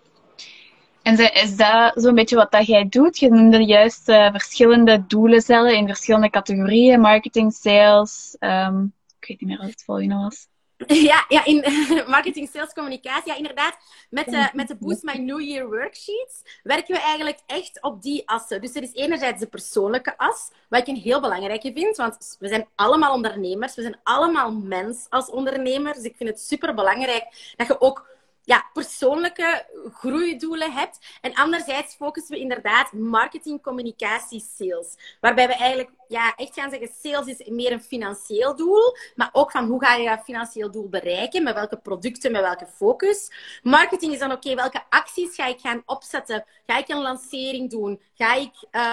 En 1.02 1.34
is 1.34 1.56
dat 1.56 1.92
zo'n 1.94 2.14
beetje 2.14 2.36
wat 2.36 2.52
dat 2.52 2.66
jij 2.66 2.88
doet? 2.88 3.18
Je 3.18 3.28
noemde 3.28 3.64
juist 3.64 4.08
uh, 4.08 4.30
verschillende 4.30 5.06
doelen 5.06 5.40
stellen 5.40 5.76
in 5.76 5.86
verschillende 5.86 6.30
categorieën. 6.30 7.00
Marketing, 7.00 7.52
sales. 7.52 8.36
Um, 8.40 8.92
ik 9.20 9.28
weet 9.28 9.40
niet 9.40 9.48
meer 9.48 9.58
wat 9.58 9.70
het 9.70 9.84
volgende 9.84 10.14
was. 10.14 10.46
Ja, 10.86 11.24
ja 11.28 11.44
in 11.44 11.64
marketing, 12.06 12.48
sales, 12.52 12.72
communicatie. 12.72 13.32
Ja, 13.32 13.36
inderdaad. 13.36 13.76
Met 14.10 14.24
de, 14.24 14.48
met 14.52 14.68
de 14.68 14.76
Boost 14.76 15.02
My 15.02 15.12
New 15.12 15.40
Year 15.40 15.68
worksheets 15.68 16.60
werken 16.62 16.94
we 16.94 17.00
eigenlijk 17.00 17.38
echt 17.46 17.82
op 17.82 18.02
die 18.02 18.28
assen. 18.28 18.60
Dus 18.60 18.74
er 18.74 18.82
is 18.82 18.92
enerzijds 18.92 19.40
de 19.40 19.46
persoonlijke 19.46 20.18
as, 20.18 20.50
wat 20.68 20.80
ik 20.80 20.86
een 20.86 21.02
heel 21.02 21.20
belangrijke 21.20 21.72
vind. 21.72 21.96
Want 21.96 22.36
we 22.38 22.48
zijn 22.48 22.68
allemaal 22.74 23.14
ondernemers. 23.14 23.74
We 23.74 23.82
zijn 23.82 24.00
allemaal 24.02 24.52
mens 24.52 25.06
als 25.08 25.30
ondernemers. 25.30 25.96
Dus 25.96 26.06
ik 26.06 26.16
vind 26.16 26.28
het 26.28 26.40
super 26.40 26.74
belangrijk 26.74 27.54
dat 27.56 27.66
je 27.66 27.80
ook 27.80 28.17
ja, 28.48 28.64
persoonlijke 28.72 29.66
groeidoelen 29.92 30.72
hebt. 30.72 30.98
En 31.20 31.34
anderzijds 31.34 31.94
focussen 31.94 32.34
we 32.34 32.40
inderdaad 32.40 32.92
marketing, 32.92 33.62
communicatie, 33.62 34.44
sales. 34.56 35.16
Waarbij 35.20 35.46
we 35.46 35.54
eigenlijk 35.54 35.90
ja, 36.08 36.34
echt 36.36 36.54
gaan 36.54 36.70
zeggen, 36.70 36.88
sales 37.02 37.26
is 37.26 37.48
meer 37.48 37.72
een 37.72 37.82
financieel 37.82 38.56
doel. 38.56 38.96
Maar 39.14 39.30
ook 39.32 39.50
van 39.50 39.66
hoe 39.66 39.84
ga 39.84 39.94
je 39.94 40.08
dat 40.08 40.24
financieel 40.24 40.70
doel 40.70 40.88
bereiken? 40.88 41.42
Met 41.42 41.54
welke 41.54 41.76
producten, 41.76 42.32
met 42.32 42.40
welke 42.40 42.66
focus? 42.66 43.30
Marketing 43.62 44.12
is 44.12 44.18
dan 44.18 44.32
oké, 44.32 44.54
welke 44.54 44.82
acties 44.88 45.34
ga 45.34 45.46
ik 45.46 45.60
gaan 45.60 45.82
opzetten? 45.86 46.44
Ga 46.66 46.78
ik 46.78 46.88
een 46.88 47.02
lancering 47.02 47.70
doen? 47.70 48.00
Ga 48.14 48.34
ik 48.34 48.52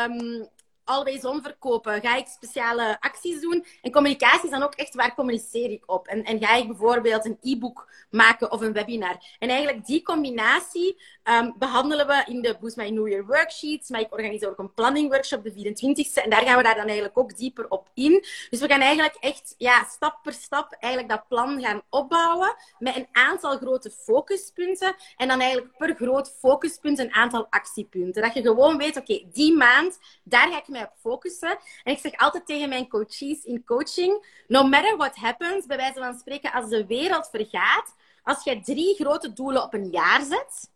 um, 0.09 0.47
always 0.85 1.23
on 1.25 1.41
verkopen? 1.41 2.01
Ga 2.01 2.15
ik 2.15 2.27
speciale 2.27 2.97
acties 2.99 3.41
doen? 3.41 3.65
En 3.81 3.91
communicatie 3.91 4.43
is 4.43 4.49
dan 4.49 4.63
ook 4.63 4.73
echt 4.73 4.95
waar 4.95 5.15
communiceer 5.15 5.71
ik 5.71 5.83
op? 5.85 6.07
En, 6.07 6.23
en 6.23 6.39
ga 6.39 6.55
ik 6.55 6.67
bijvoorbeeld 6.67 7.25
een 7.25 7.37
e-book 7.41 7.89
maken 8.09 8.51
of 8.51 8.61
een 8.61 8.73
webinar? 8.73 9.35
En 9.39 9.49
eigenlijk 9.49 9.85
die 9.85 10.01
combinatie 10.01 11.01
um, 11.23 11.53
behandelen 11.57 12.07
we 12.07 12.23
in 12.25 12.41
de 12.41 12.57
Boost 12.59 12.75
My 12.75 12.89
New 12.89 13.07
Year 13.07 13.25
worksheets. 13.25 13.89
Maar 13.89 13.99
ik 13.99 14.11
organiseer 14.11 14.49
ook 14.49 14.59
een 14.59 14.73
planning 14.73 15.09
workshop 15.09 15.43
de 15.43 15.51
24e. 15.51 16.23
En 16.23 16.29
daar 16.29 16.43
gaan 16.43 16.57
we 16.57 16.63
daar 16.63 16.75
dan 16.75 16.85
eigenlijk 16.85 17.17
ook 17.17 17.37
dieper 17.37 17.69
op 17.69 17.89
in. 17.93 18.25
Dus 18.49 18.59
we 18.59 18.67
gaan 18.67 18.81
eigenlijk 18.81 19.15
echt 19.19 19.55
ja, 19.57 19.83
stap 19.89 20.19
per 20.23 20.33
stap 20.33 20.73
eigenlijk 20.79 21.13
dat 21.13 21.27
plan 21.27 21.61
gaan 21.61 21.81
opbouwen 21.89 22.55
met 22.79 22.95
een 22.95 23.07
aantal 23.11 23.57
grote 23.57 23.89
focuspunten. 23.89 24.95
En 25.15 25.27
dan 25.27 25.39
eigenlijk 25.39 25.77
per 25.77 25.95
groot 25.95 26.35
focuspunt 26.39 26.99
een 26.99 27.13
aantal 27.13 27.47
actiepunten. 27.49 28.21
Dat 28.21 28.33
je 28.33 28.41
gewoon 28.41 28.77
weet, 28.77 28.97
oké, 28.97 29.23
die 29.31 29.55
maand, 29.55 29.99
daar 30.23 30.47
ga 30.51 30.57
ik 30.57 30.67
mij 30.75 30.83
op 30.83 30.99
focussen. 30.99 31.57
En 31.83 31.93
ik 31.93 31.99
zeg 31.99 32.17
altijd 32.17 32.45
tegen 32.45 32.69
mijn 32.69 32.87
coaches 32.87 33.43
in 33.43 33.63
coaching, 33.65 34.43
no 34.47 34.63
matter 34.63 34.97
what 34.97 35.15
happens, 35.15 35.65
bij 35.65 35.77
wijze 35.77 35.99
van 35.99 36.19
spreken, 36.19 36.51
als 36.51 36.69
de 36.69 36.85
wereld 36.85 37.29
vergaat, 37.29 37.95
als 38.23 38.43
je 38.43 38.59
drie 38.59 38.95
grote 38.95 39.33
doelen 39.33 39.63
op 39.63 39.73
een 39.73 39.89
jaar 39.89 40.23
zet, 40.23 40.69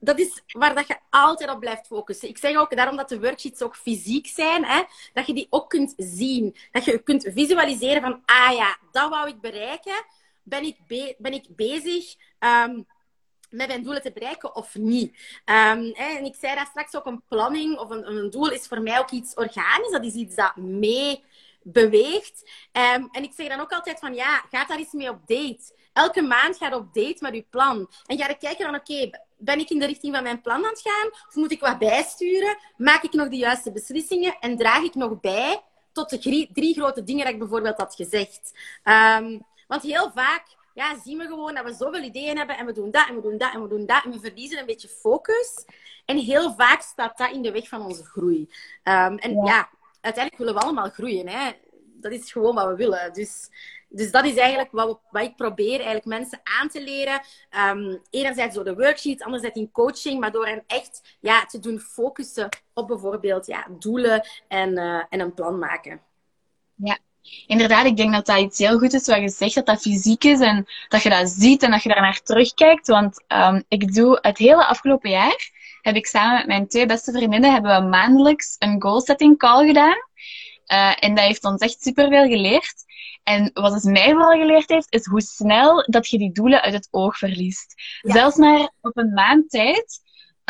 dat 0.00 0.18
is 0.18 0.42
waar 0.46 0.74
dat 0.74 0.86
je 0.86 0.96
altijd 1.10 1.50
op 1.50 1.60
blijft 1.60 1.86
focussen. 1.86 2.28
Ik 2.28 2.38
zeg 2.38 2.56
ook 2.56 2.76
daarom 2.76 2.96
dat 2.96 3.08
de 3.08 3.20
worksheets 3.20 3.62
ook 3.62 3.76
fysiek 3.76 4.26
zijn, 4.26 4.64
hè, 4.64 4.82
dat 5.12 5.26
je 5.26 5.34
die 5.34 5.46
ook 5.50 5.70
kunt 5.70 5.94
zien. 5.96 6.56
Dat 6.72 6.84
je 6.84 6.98
kunt 6.98 7.30
visualiseren 7.34 8.02
van, 8.02 8.22
ah 8.24 8.52
ja, 8.52 8.78
dat 8.92 9.10
wou 9.10 9.28
ik 9.28 9.40
bereiken. 9.40 10.04
Ben 10.42 10.64
ik, 10.64 10.76
ben 11.18 11.32
ik 11.32 11.56
bezig 11.56 12.14
um, 12.38 12.86
met 13.50 13.68
mijn 13.68 13.82
doelen 13.82 14.02
te 14.02 14.12
bereiken 14.12 14.54
of 14.54 14.74
niet? 14.74 15.16
Hè, 15.44 16.16
en 16.16 16.24
ik 16.24 16.34
zei 16.40 16.54
daar 16.54 16.66
straks 16.66 16.96
ook, 16.96 17.06
een 17.06 17.22
planning 17.28 17.78
of 17.78 17.90
een, 17.90 18.10
een 18.10 18.30
doel 18.30 18.50
is 18.50 18.66
voor 18.66 18.80
mij 18.80 18.98
ook 18.98 19.10
iets 19.10 19.34
organisch. 19.34 19.90
Dat 19.90 20.04
is 20.04 20.14
iets 20.14 20.34
dat 20.34 20.56
mee 20.56 21.24
beweegt. 21.62 22.50
Um, 22.72 23.08
en 23.12 23.22
ik 23.22 23.32
zeg 23.36 23.48
dan 23.48 23.60
ook 23.60 23.72
altijd 23.72 23.98
van, 23.98 24.14
ja, 24.14 24.44
ga 24.50 24.64
daar 24.64 24.78
eens 24.78 24.92
mee 24.92 25.10
op 25.10 25.20
date. 25.26 25.76
Elke 25.92 26.22
maand 26.22 26.56
ga 26.56 26.76
op 26.76 26.94
date 26.94 27.16
met 27.20 27.34
je 27.34 27.44
plan. 27.50 27.90
En 28.06 28.18
ga 28.18 28.28
je 28.28 28.36
kijken 28.38 28.64
van, 28.64 28.74
oké, 28.74 29.10
ben 29.36 29.58
ik 29.58 29.70
in 29.70 29.78
de 29.78 29.86
richting 29.86 30.14
van 30.14 30.22
mijn 30.22 30.40
plan 30.40 30.64
aan 30.64 30.70
het 30.70 30.80
gaan? 30.80 31.10
Of 31.28 31.34
moet 31.34 31.52
ik 31.52 31.60
wat 31.60 31.78
bijsturen? 31.78 32.56
Maak 32.76 33.02
ik 33.02 33.12
nog 33.12 33.28
de 33.28 33.36
juiste 33.36 33.72
beslissingen? 33.72 34.36
En 34.40 34.56
draag 34.56 34.82
ik 34.82 34.94
nog 34.94 35.20
bij 35.20 35.62
tot 35.92 36.10
de 36.10 36.48
drie, 36.52 36.74
grote 36.74 37.04
dingen 37.04 37.24
dat 37.24 37.32
ik 37.32 37.38
bijvoorbeeld 37.38 37.76
had 37.76 37.94
gezegd? 37.94 38.52
Um, 38.84 39.46
want 39.66 39.82
heel 39.82 40.10
vaak 40.14 40.44
ja, 40.78 40.98
zien 41.04 41.18
we 41.18 41.26
gewoon 41.26 41.54
dat 41.54 41.64
we 41.64 41.72
zoveel 41.72 42.02
ideeën 42.02 42.36
hebben 42.36 42.56
en 42.56 42.66
we 42.66 42.72
doen 42.72 42.90
dat 42.90 43.08
en 43.08 43.14
we 43.14 43.22
doen 43.22 43.36
dat 43.36 43.54
en 43.54 43.62
we 43.62 43.68
doen 43.68 43.86
dat. 43.86 44.04
En 44.04 44.10
we 44.10 44.20
verliezen 44.20 44.58
een 44.58 44.66
beetje 44.66 44.88
focus. 44.88 45.64
En 46.04 46.16
heel 46.16 46.54
vaak 46.54 46.80
staat 46.80 47.18
dat 47.18 47.30
in 47.30 47.42
de 47.42 47.52
weg 47.52 47.68
van 47.68 47.82
onze 47.82 48.04
groei. 48.04 48.40
Um, 48.84 49.18
en 49.18 49.34
ja. 49.34 49.44
ja. 49.44 49.68
uiteindelijk 50.00 50.36
willen 50.36 50.54
we 50.54 50.60
allemaal 50.60 50.90
groeien. 50.90 51.28
Hè? 51.28 51.50
Dat 51.94 52.12
is 52.12 52.32
gewoon 52.32 52.54
wat 52.54 52.66
we 52.66 52.74
willen. 52.76 53.12
Dus 53.12 53.50
dus 53.90 54.10
dat 54.10 54.24
is 54.24 54.36
eigenlijk 54.36 54.72
wat, 54.72 55.00
wat 55.10 55.22
ik 55.22 55.36
probeer 55.36 55.74
eigenlijk 55.74 56.04
mensen 56.04 56.40
aan 56.42 56.68
te 56.68 56.82
leren. 56.82 57.20
Um, 57.70 58.02
enerzijds 58.10 58.54
door 58.54 58.64
de 58.64 58.74
worksheets, 58.74 59.22
anderzijds 59.22 59.56
in 59.56 59.70
coaching, 59.70 60.20
maar 60.20 60.32
door 60.32 60.46
hen 60.46 60.64
echt 60.66 61.16
ja, 61.20 61.46
te 61.46 61.58
doen 61.58 61.78
focussen 61.78 62.48
op 62.74 62.86
bijvoorbeeld 62.86 63.46
ja, 63.46 63.66
doelen 63.78 64.28
en, 64.48 64.72
uh, 64.76 65.02
en 65.08 65.20
een 65.20 65.34
plan 65.34 65.58
maken. 65.58 66.00
Ja, 66.74 66.98
inderdaad, 67.46 67.86
ik 67.86 67.96
denk 67.96 68.12
dat 68.12 68.26
dat 68.26 68.38
iets 68.38 68.58
heel 68.58 68.78
goed 68.78 68.92
is 68.92 69.06
wat 69.06 69.20
je 69.20 69.28
zegt, 69.28 69.54
dat 69.54 69.66
dat 69.66 69.80
fysiek 69.80 70.24
is 70.24 70.40
en 70.40 70.66
dat 70.88 71.02
je 71.02 71.08
dat 71.08 71.28
ziet 71.28 71.62
en 71.62 71.70
dat 71.70 71.82
je 71.82 71.88
daar 71.88 72.00
naar 72.00 72.22
terugkijkt. 72.22 72.86
Want 72.86 73.24
um, 73.28 73.64
ik 73.68 73.94
doe 73.94 74.18
het 74.20 74.38
hele 74.38 74.66
afgelopen 74.66 75.10
jaar, 75.10 75.50
heb 75.82 75.96
ik 75.96 76.06
samen 76.06 76.36
met 76.36 76.46
mijn 76.46 76.68
twee 76.68 76.86
beste 76.86 77.12
vriendinnen, 77.12 77.52
hebben 77.52 77.82
we 77.82 77.88
maandelijks 77.88 78.56
een 78.58 78.82
goal 78.82 79.00
setting 79.00 79.38
call 79.38 79.66
gedaan. 79.66 80.06
Uh, 80.72 81.04
en 81.04 81.14
dat 81.14 81.24
heeft 81.24 81.44
ons 81.44 81.60
echt 81.60 81.82
superveel 81.82 82.26
geleerd. 82.26 82.74
En 83.22 83.50
wat 83.54 83.72
het 83.72 83.84
mij 83.84 84.12
vooral 84.12 84.38
geleerd 84.40 84.68
heeft, 84.68 84.92
is 84.92 85.06
hoe 85.06 85.20
snel 85.20 85.84
dat 85.86 86.08
je 86.08 86.18
die 86.18 86.32
doelen 86.32 86.62
uit 86.62 86.74
het 86.74 86.88
oog 86.90 87.18
verliest. 87.18 87.74
Zelfs 88.00 88.36
maar 88.36 88.70
op 88.80 88.96
een 88.96 89.12
maand 89.12 89.50
tijd, 89.50 90.00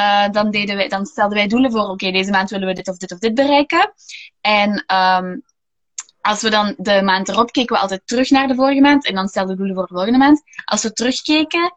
uh, 0.01 0.29
dan, 0.31 0.51
deden 0.51 0.77
wij, 0.77 0.89
dan 0.89 1.07
stelden 1.07 1.37
wij 1.37 1.47
doelen 1.47 1.71
voor, 1.71 1.81
oké, 1.81 1.91
okay, 1.91 2.13
deze 2.13 2.31
maand 2.31 2.51
willen 2.51 2.69
we 2.69 2.75
dit 2.75 2.89
of 2.89 2.97
dit 2.97 3.13
of 3.13 3.19
dit 3.19 3.35
bereiken. 3.35 3.93
En 4.41 4.85
um, 4.95 5.43
als 6.29 6.43
we 6.43 6.51
dan 6.51 6.75
de 6.77 7.03
maand 7.03 7.29
erop 7.29 7.51
keken 7.51 7.77
we 7.77 7.83
altijd 7.83 8.03
terug 8.05 8.31
naar 8.31 8.49
de 8.49 8.55
vorige 8.55 8.81
maand 8.81 9.07
en 9.07 9.15
dan 9.15 9.29
stelden 9.29 9.51
we 9.51 9.57
doelen 9.57 9.77
voor 9.77 9.87
de 9.87 9.95
volgende 9.95 10.19
maand. 10.19 10.43
Als 10.65 10.83
we 10.83 10.93
terugkeken, 10.93 11.77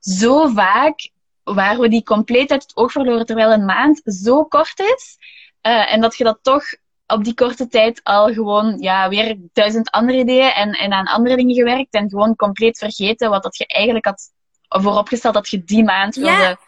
zo 0.00 0.48
vaak 0.48 1.10
waren 1.42 1.80
we 1.80 1.88
die 1.88 2.02
compleet 2.02 2.50
uit 2.50 2.62
het 2.62 2.76
oog 2.76 2.92
verloren, 2.92 3.26
terwijl 3.26 3.52
een 3.52 3.64
maand 3.64 4.00
zo 4.04 4.44
kort 4.44 4.78
is. 4.78 5.16
Uh, 5.62 5.92
en 5.92 6.00
dat 6.00 6.16
je 6.16 6.24
dat 6.24 6.38
toch 6.42 6.64
op 7.06 7.24
die 7.24 7.34
korte 7.34 7.68
tijd 7.68 8.00
al 8.02 8.32
gewoon 8.32 8.78
ja, 8.78 9.08
weer 9.08 9.36
duizend 9.52 9.90
andere 9.90 10.18
ideeën 10.18 10.50
en, 10.50 10.70
en 10.70 10.92
aan 10.92 11.06
andere 11.06 11.36
dingen 11.36 11.54
gewerkt. 11.54 11.94
En 11.94 12.08
gewoon 12.08 12.36
compleet 12.36 12.78
vergeten 12.78 13.30
wat 13.30 13.42
dat 13.42 13.56
je 13.56 13.66
eigenlijk 13.66 14.04
had 14.04 14.32
vooropgesteld 14.68 15.34
dat 15.34 15.48
je 15.48 15.64
die 15.64 15.84
maand 15.84 16.14
wilde. 16.14 16.30
Ja. 16.30 16.58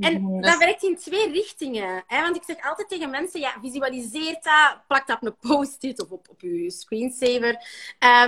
En 0.00 0.40
dat 0.40 0.58
werkt 0.58 0.82
in 0.82 0.96
twee 0.96 1.32
richtingen. 1.32 2.04
Hè? 2.06 2.22
Want 2.22 2.36
ik 2.36 2.42
zeg 2.46 2.68
altijd 2.68 2.88
tegen 2.88 3.10
mensen, 3.10 3.40
ja, 3.40 3.58
visualiseer 3.60 4.32
dat, 4.32 4.76
plak 4.88 5.06
dat 5.06 5.16
op 5.16 5.26
een 5.26 5.36
post-it 5.50 6.02
of 6.02 6.10
op, 6.10 6.28
op 6.28 6.40
je 6.40 6.70
screensaver. 6.70 7.66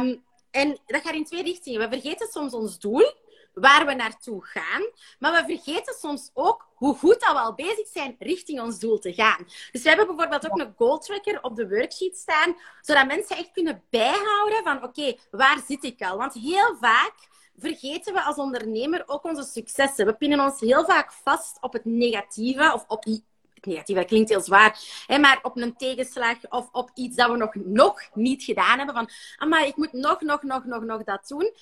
Um, 0.01 0.23
en 0.51 0.79
dat 0.87 1.03
gaat 1.03 1.15
in 1.15 1.25
twee 1.25 1.43
richtingen. 1.43 1.81
We 1.81 1.89
vergeten 1.89 2.29
soms 2.31 2.53
ons 2.53 2.79
doel 2.79 3.13
waar 3.55 3.87
we 3.87 3.95
naartoe 3.95 4.45
gaan. 4.45 4.83
Maar 5.19 5.33
we 5.33 5.55
vergeten 5.55 5.95
soms 5.95 6.31
ook 6.35 6.67
hoe 6.75 6.95
goed 6.95 7.21
dat 7.21 7.33
we 7.33 7.39
al 7.39 7.55
bezig 7.55 7.89
zijn 7.93 8.17
richting 8.19 8.61
ons 8.61 8.79
doel 8.79 8.99
te 8.99 9.13
gaan. 9.13 9.45
Dus 9.73 9.83
we 9.83 9.89
hebben 9.89 10.07
bijvoorbeeld 10.07 10.51
ook 10.51 10.61
een 10.61 10.75
goal 10.77 10.99
tracker 10.99 11.43
op 11.43 11.57
de 11.57 11.69
worksheet 11.69 12.17
staan, 12.17 12.57
zodat 12.81 13.07
mensen 13.07 13.37
echt 13.37 13.53
kunnen 13.53 13.83
bijhouden 13.91 14.63
van 14.63 14.85
oké, 14.85 15.17
waar 15.31 15.63
zit 15.67 15.85
ik 15.85 16.03
al? 16.03 16.17
Want 16.17 16.35
heel 16.35 16.77
vaak 16.81 17.15
vergeten 17.57 18.13
we 18.13 18.23
als 18.23 18.37
ondernemer 18.37 19.03
ook 19.07 19.25
onze 19.25 19.43
successen. 19.43 20.07
We 20.07 20.15
pinnen 20.15 20.41
ons 20.41 20.61
heel 20.61 20.85
vaak 20.85 21.13
vast 21.13 21.59
op 21.61 21.73
het 21.73 21.85
negatieve 21.85 22.73
of 22.75 22.85
op 22.89 23.05
het 23.05 23.23
negatieve, 23.61 24.05
klinkt 24.05 24.29
heel 24.29 24.41
zwaar, 24.41 24.79
hè, 25.07 25.19
maar 25.19 25.39
op 25.43 25.57
een 25.57 25.77
tegenslag 25.77 26.37
of 26.49 26.69
op 26.73 26.91
iets 26.95 27.17
dat 27.17 27.31
we 27.31 27.37
nog, 27.37 27.55
nog 27.55 28.01
niet 28.15 28.43
gedaan 28.43 28.79
hebben. 28.79 28.95
Van, 28.95 29.49
maar 29.49 29.67
ik 29.67 29.77
moet 29.77 29.93
nog, 29.93 30.21
nog, 30.21 30.43
nog, 30.43 30.65
nog, 30.65 30.83
nog 30.83 31.05
dat 31.05 31.29
doen. 31.29 31.53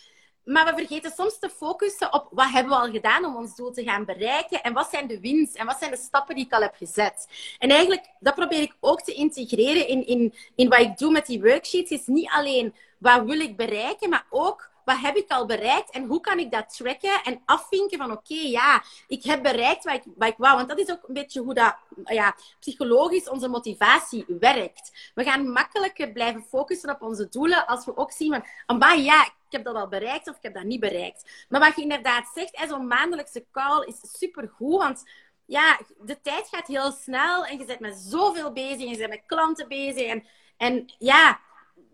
Maar 0.45 0.65
we 0.65 0.73
vergeten 0.77 1.13
soms 1.17 1.39
te 1.39 1.49
focussen 1.49 2.13
op 2.13 2.29
wat 2.31 2.51
hebben 2.51 2.73
we 2.73 2.79
al 2.79 2.91
gedaan 2.91 3.25
om 3.25 3.37
ons 3.37 3.57
doel 3.57 3.71
te 3.71 3.83
gaan 3.83 4.05
bereiken 4.05 4.63
en 4.63 4.73
wat 4.73 4.89
zijn 4.91 5.07
de 5.07 5.21
wins 5.21 5.53
en 5.53 5.67
wat 5.67 5.79
zijn 5.79 5.91
de 5.91 5.97
stappen 5.97 6.35
die 6.35 6.45
ik 6.45 6.53
al 6.53 6.61
heb 6.61 6.75
gezet. 6.75 7.27
En 7.59 7.71
eigenlijk, 7.71 8.05
dat 8.21 8.35
probeer 8.35 8.61
ik 8.61 8.77
ook 8.81 9.03
te 9.03 9.13
integreren 9.13 9.89
in, 9.89 10.07
in, 10.07 10.35
in 10.55 10.69
wat 10.69 10.81
ik 10.81 10.99
doe 10.99 11.13
met 11.13 11.27
die 11.27 11.41
worksheets. 11.41 11.91
Is 11.91 12.07
niet 12.07 12.31
alleen 12.31 12.75
wat 12.99 13.25
wil 13.25 13.41
ik 13.41 13.57
bereiken, 13.57 14.11
maar 14.11 14.27
ook 14.31 14.71
wat 14.85 14.99
heb 14.99 15.17
ik 15.17 15.31
al 15.31 15.47
bereikt 15.47 15.91
en 15.91 16.05
hoe 16.05 16.21
kan 16.21 16.39
ik 16.39 16.51
dat 16.51 16.77
tracken 16.77 17.23
en 17.25 17.43
afvinken 17.45 17.99
van 17.99 18.12
oké, 18.12 18.35
ja, 18.35 18.83
ik 19.07 19.25
heb 19.25 19.43
bereikt 19.43 19.85
wat 19.85 19.95
ik, 19.95 20.03
wat 20.17 20.29
ik 20.29 20.37
wou. 20.37 20.57
Want 20.57 20.69
dat 20.69 20.79
is 20.79 20.91
ook 20.91 21.09
een 21.09 21.15
beetje 21.15 21.41
hoe 21.41 21.55
dat 21.55 21.77
ja, 22.05 22.37
psychologisch 22.61 23.29
onze 23.29 23.49
motivatie 23.49 24.25
werkt. 24.41 25.11
We 25.15 25.25
gaan 25.25 25.53
makkelijker 25.53 26.12
blijven 26.12 26.43
focussen 26.43 26.91
op 26.91 27.03
onze 27.03 27.29
doelen 27.29 27.67
als 27.67 27.85
we 27.85 27.97
ook 27.97 28.12
zien 28.12 28.45
van, 28.67 29.03
ja, 29.03 29.25
ik 29.25 29.33
heb 29.59 29.65
dat 29.65 29.75
al 29.75 29.89
bereikt 29.89 30.29
of 30.29 30.37
ik 30.37 30.43
heb 30.43 30.55
dat 30.55 30.65
niet 30.65 30.81
bereikt. 30.81 31.47
Maar 31.49 31.61
wat 31.61 31.77
je 31.77 31.83
inderdaad 31.83 32.31
zegt, 32.35 32.69
zo'n 32.69 32.87
maandelijkse 32.87 33.45
call 33.51 33.85
is 33.85 34.19
supergoed, 34.19 34.79
want 34.79 35.03
ja, 35.47 35.81
de 36.01 36.21
tijd 36.21 36.49
gaat 36.49 36.67
heel 36.67 36.93
snel 36.93 37.45
en 37.45 37.59
je 37.59 37.65
bent 37.65 37.81
met 37.81 37.97
zoveel 37.97 38.53
bezig 38.53 38.81
en 38.81 38.89
je 38.89 38.97
bent 38.97 39.11
met 39.11 39.23
klanten 39.27 39.69
bezig. 39.69 40.07
En, 40.07 40.27
en 40.57 40.93
ja, 40.99 41.41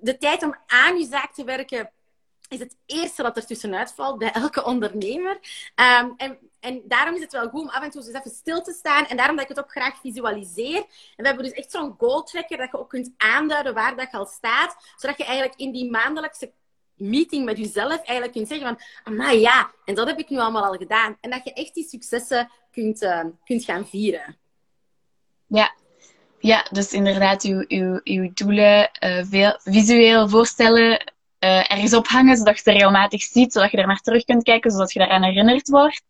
de 0.00 0.18
tijd 0.18 0.42
om 0.42 0.57
aan 0.66 0.99
je 0.99 1.07
zaak 1.07 1.35
te 1.35 1.45
werken 1.45 1.90
is 2.49 2.59
het 2.59 2.76
eerste 2.87 3.23
dat 3.23 3.37
er 3.37 3.47
tussenuit 3.47 3.93
valt 3.93 4.19
bij 4.19 4.33
elke 4.33 4.64
ondernemer. 4.64 5.38
Um, 6.00 6.14
en, 6.17 6.38
en 6.61 6.83
daarom 6.85 7.14
is 7.14 7.21
het 7.21 7.33
wel 7.33 7.49
goed 7.49 7.61
om 7.61 7.69
af 7.69 7.83
en 7.83 7.90
toe 7.90 8.02
eens 8.07 8.14
even 8.14 8.31
stil 8.31 8.62
te 8.62 8.73
staan. 8.73 9.07
En 9.07 9.17
daarom 9.17 9.37
dat 9.37 9.50
ik 9.50 9.57
het 9.57 9.64
ook 9.64 9.71
graag 9.71 10.00
visualiseer. 10.00 10.76
En 10.76 10.87
we 11.17 11.26
hebben 11.26 11.45
dus 11.45 11.52
echt 11.52 11.71
zo'n 11.71 11.95
goal 11.99 12.23
tracker 12.23 12.57
dat 12.57 12.71
je 12.71 12.78
ook 12.78 12.88
kunt 12.88 13.11
aanduiden 13.17 13.75
waar 13.75 13.97
dat 13.97 14.12
al 14.12 14.26
staat. 14.26 14.76
Zodat 14.97 15.19
je 15.19 15.25
eigenlijk 15.25 15.61
in 15.61 15.73
die 15.73 15.90
maandelijkse 15.90 16.52
meeting 16.97 17.45
met 17.45 17.59
jezelf 17.59 17.97
eigenlijk 17.97 18.33
kunt 18.33 18.49
zeggen 18.49 18.78
van, 19.05 19.17
maar 19.17 19.35
ja, 19.35 19.71
en 19.85 19.95
dat 19.95 20.07
heb 20.07 20.19
ik 20.19 20.28
nu 20.28 20.38
allemaal 20.38 20.64
al 20.64 20.75
gedaan. 20.75 21.17
En 21.21 21.31
dat 21.31 21.45
je 21.45 21.52
echt 21.52 21.75
die 21.75 21.88
successen 21.88 22.50
kunt, 22.71 23.02
uh, 23.02 23.25
kunt 23.45 23.64
gaan 23.64 23.87
vieren. 23.87 24.37
Ja. 25.47 25.76
Ja, 26.40 26.67
dus 26.71 26.93
inderdaad, 26.93 27.43
uw, 27.43 27.64
uw, 27.69 28.00
uw 28.05 28.31
doelen 28.35 28.90
uh, 29.05 29.25
veel, 29.25 29.59
visueel 29.62 30.28
voorstellen 30.28 31.12
uh, 31.45 31.73
ergens 31.73 31.95
ophangen, 31.95 32.37
zodat 32.37 32.54
je 32.54 32.62
het 32.64 32.78
regelmatig 32.78 33.23
ziet, 33.23 33.52
zodat 33.52 33.71
je 33.71 33.76
er 33.76 33.87
naar 33.87 34.00
terug 34.00 34.25
kunt 34.25 34.42
kijken, 34.42 34.71
zodat 34.71 34.92
je 34.92 34.99
daaraan 34.99 35.23
herinnerd 35.23 35.68
wordt. 35.68 36.02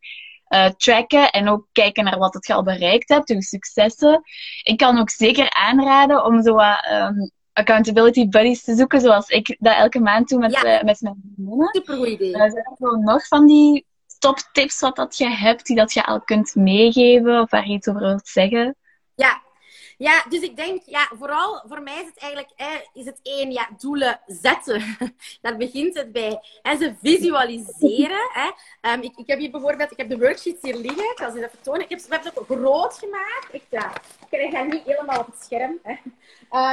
Uh, 0.49 0.67
tracken 0.67 1.31
en 1.31 1.49
ook 1.49 1.67
kijken 1.73 2.05
naar 2.05 2.19
wat 2.19 2.47
je 2.47 2.55
al 2.55 2.63
bereikt 2.63 3.09
hebt, 3.09 3.29
je 3.29 3.43
successen. 3.43 4.23
Ik 4.63 4.77
kan 4.77 4.99
ook 4.99 5.11
zeker 5.11 5.51
aanraden 5.51 6.25
om 6.25 6.43
zo 6.43 6.55
wat 6.55 6.89
um, 6.93 7.31
accountability 7.53 8.29
buddies 8.29 8.65
te 8.65 8.75
zoeken, 8.75 9.01
zoals 9.01 9.29
ik 9.29 9.57
dat 9.59 9.77
elke 9.77 10.01
maand 10.01 10.29
doe 10.29 10.39
met, 10.39 10.53
ja. 10.53 10.79
uh, 10.79 10.83
met 10.83 11.01
mijn 11.01 11.23
vriendinnen. 11.35 11.69
Supergoed 11.73 12.09
idee. 12.09 12.31
Zijn 12.33 12.55
er 12.79 12.99
nog 12.99 13.27
van 13.27 13.47
die 13.47 13.87
top 14.19 14.39
tips 14.53 14.81
wat 14.81 14.97
dat 14.97 15.17
je 15.17 15.29
hebt, 15.29 15.67
die 15.67 15.77
dat 15.77 15.93
je 15.93 16.07
al 16.07 16.21
kunt 16.21 16.55
meegeven 16.55 17.41
of 17.41 17.51
waar 17.51 17.67
je 17.67 17.75
iets 17.75 17.89
over 17.89 18.01
wilt 18.01 18.29
zeggen? 18.29 18.77
Ja, 19.15 19.43
ja, 19.99 20.25
dus 20.29 20.41
ik 20.41 20.57
denk, 20.57 20.83
ja, 20.87 21.11
vooral 21.19 21.63
voor 21.69 21.83
mij 21.83 22.01
is 22.01 22.07
het 22.07 22.19
eigenlijk, 22.19 22.53
is 22.93 23.05
het 23.05 23.21
één, 23.23 23.53
ja, 23.53 23.69
doelen 23.79 24.21
zetten. 24.27 24.97
Daar 25.43 25.57
begint 25.57 25.95
het 25.95 26.13
bij. 26.13 26.41
En 26.63 26.79
ze 26.79 26.95
visualiseren. 27.03 28.31
Hè. 28.33 28.51
Um, 28.93 29.03
ik, 29.03 29.17
ik 29.17 29.27
heb 29.27 29.39
hier 29.39 29.51
bijvoorbeeld, 29.51 29.91
ik 29.91 29.97
heb 29.97 30.09
de 30.09 30.19
worksheets 30.19 30.63
hier 30.63 30.77
liggen. 30.77 31.11
Ik 31.11 31.19
zal 31.19 31.31
ze 31.31 31.39
even 31.39 31.61
tonen. 31.63 31.81
Ik 31.81 31.89
heb, 31.89 32.23
we 32.23 32.31
ook 32.35 32.47
groot 32.47 32.99
gemaakt. 32.99 33.49
Ik, 33.53 33.63
ja, 33.71 33.93
ik 33.95 34.27
krijg 34.31 34.53
dat 34.53 34.67
niet 34.67 34.85
helemaal 34.85 35.21
op 35.21 35.27
het 35.27 35.43
scherm. 35.43 35.79
Hè. 35.83 35.97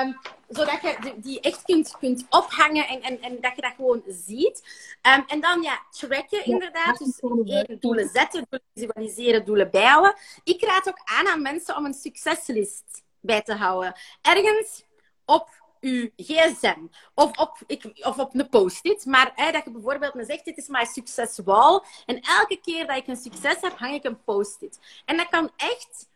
Um, 0.01 0.17
zodat 0.47 0.81
je 0.81 1.13
die 1.17 1.39
echt 1.39 1.61
kunt, 1.63 1.97
kunt 1.99 2.25
ophangen 2.29 2.87
en, 2.87 3.01
en, 3.01 3.21
en 3.21 3.41
dat 3.41 3.55
je 3.55 3.61
dat 3.61 3.73
gewoon 3.75 4.03
ziet. 4.07 4.63
Um, 5.01 5.23
en 5.27 5.41
dan 5.41 5.61
ja, 5.61 5.81
tracken 5.89 6.45
inderdaad. 6.45 6.97
Dus 6.97 7.19
één, 7.19 7.77
doelen 7.79 8.09
zetten, 8.09 8.47
doelen 8.49 8.67
visualiseren, 8.73 9.45
doelen 9.45 9.71
bijhouden. 9.71 10.15
Ik 10.43 10.63
raad 10.63 10.87
ook 10.87 11.01
aan 11.03 11.27
aan 11.27 11.41
mensen 11.41 11.77
om 11.77 11.85
een 11.85 11.93
succeslist 11.93 13.03
bij 13.19 13.41
te 13.41 13.53
houden. 13.53 13.95
Ergens 14.21 14.83
op 15.25 15.49
uw 15.79 16.09
gsm 16.15 16.87
of 17.13 17.37
op, 17.37 17.57
ik, 17.67 17.83
of 18.01 18.17
op 18.17 18.35
een 18.35 18.49
post-it. 18.49 19.05
Maar 19.05 19.31
hè, 19.35 19.51
dat 19.51 19.63
je 19.63 19.71
bijvoorbeeld 19.71 20.13
me 20.13 20.25
zegt, 20.25 20.45
dit 20.45 20.57
is 20.57 20.67
mijn 20.67 20.87
succeswal. 20.87 21.85
En 22.05 22.19
elke 22.19 22.59
keer 22.61 22.87
dat 22.87 22.97
ik 22.97 23.07
een 23.07 23.15
succes 23.15 23.61
heb, 23.61 23.77
hang 23.77 23.93
ik 23.93 24.03
een 24.03 24.23
post-it. 24.23 24.79
En 25.05 25.17
dat 25.17 25.29
kan 25.29 25.51
echt 25.55 26.09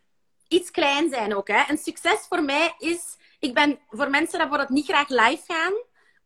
iets 0.50 0.70
klein 0.70 1.10
zijn 1.10 1.36
ook. 1.36 1.48
Hè. 1.48 1.62
Een 1.68 1.78
succes 1.78 2.26
voor 2.28 2.42
mij 2.42 2.74
is... 2.78 3.18
Ik 3.38 3.54
ben 3.54 3.78
voor 3.88 4.10
mensen 4.10 4.38
dat 4.38 4.48
bijvoorbeeld 4.48 4.78
niet 4.78 4.86
graag 4.86 5.08
live 5.08 5.42
gaan 5.46 5.72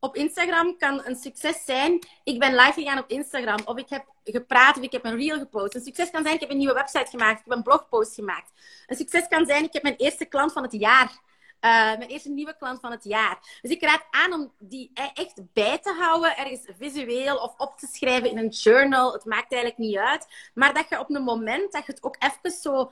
op 0.05 0.17
Instagram 0.17 0.79
kan 0.79 1.01
een 1.05 1.17
succes 1.17 1.65
zijn. 1.65 1.99
Ik 2.25 2.39
ben 2.39 2.55
live 2.55 2.73
gegaan 2.73 2.99
op 2.99 3.09
Instagram. 3.09 3.59
Of 3.65 3.77
ik 3.77 3.89
heb 3.89 4.05
gepraat 4.25 4.77
of 4.77 4.83
ik 4.83 4.93
heb 4.93 5.05
een 5.05 5.17
reel 5.17 5.39
gepost. 5.39 5.75
Een 5.75 5.83
succes 5.83 6.11
kan 6.11 6.23
zijn, 6.23 6.35
ik 6.35 6.41
heb 6.41 6.51
een 6.51 6.57
nieuwe 6.57 6.75
website 6.75 7.11
gemaakt. 7.11 7.39
Ik 7.39 7.45
heb 7.45 7.57
een 7.57 7.63
blogpost 7.63 8.15
gemaakt. 8.15 8.53
Een 8.87 8.97
succes 8.97 9.29
kan 9.29 9.47
zijn, 9.47 9.65
ik 9.65 9.73
heb 9.73 9.83
mijn 9.83 9.97
eerste 9.97 10.25
klant 10.25 10.53
van 10.53 10.63
het 10.63 10.73
jaar. 10.73 11.23
Uh, 11.61 11.71
mijn 11.71 12.11
eerste 12.11 12.31
nieuwe 12.31 12.57
klant 12.57 12.81
van 12.81 12.91
het 12.91 13.05
jaar. 13.05 13.59
Dus 13.63 13.71
ik 13.71 13.83
raad 13.83 14.05
aan 14.11 14.33
om 14.33 14.53
die 14.59 14.91
e- 14.95 15.11
echt 15.15 15.53
bij 15.53 15.79
te 15.79 15.93
houden, 15.93 16.37
ergens 16.37 16.67
visueel 16.79 17.37
of 17.37 17.55
op 17.57 17.79
te 17.79 17.87
schrijven 17.93 18.31
in 18.31 18.39
een 18.39 18.49
journal. 18.49 19.13
Het 19.13 19.25
maakt 19.25 19.53
eigenlijk 19.53 19.79
niet 19.79 19.97
uit. 19.97 20.27
Maar 20.55 20.75
dat 20.75 20.89
je 20.89 20.99
op 20.99 21.11
een 21.11 21.23
moment 21.23 21.73
dat 21.73 21.87
je 21.87 21.93
het 21.93 22.03
ook 22.03 22.17
even 22.19 22.59
zo 22.59 22.91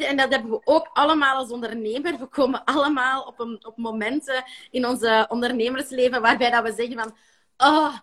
en 0.00 0.16
dat 0.16 0.30
hebben 0.30 0.50
we 0.50 0.60
ook 0.64 0.90
allemaal 0.92 1.36
als 1.36 1.50
ondernemer. 1.50 2.18
We 2.18 2.26
komen 2.26 2.64
allemaal 2.64 3.22
op, 3.22 3.40
een, 3.40 3.66
op 3.66 3.76
momenten 3.76 4.44
in 4.70 4.86
onze 4.86 5.26
ondernemersleven 5.28 6.22
waarbij 6.22 6.50
dat 6.50 6.62
we 6.62 6.72
zeggen 6.72 6.98
van... 6.98 7.16
Oh, 7.56 7.94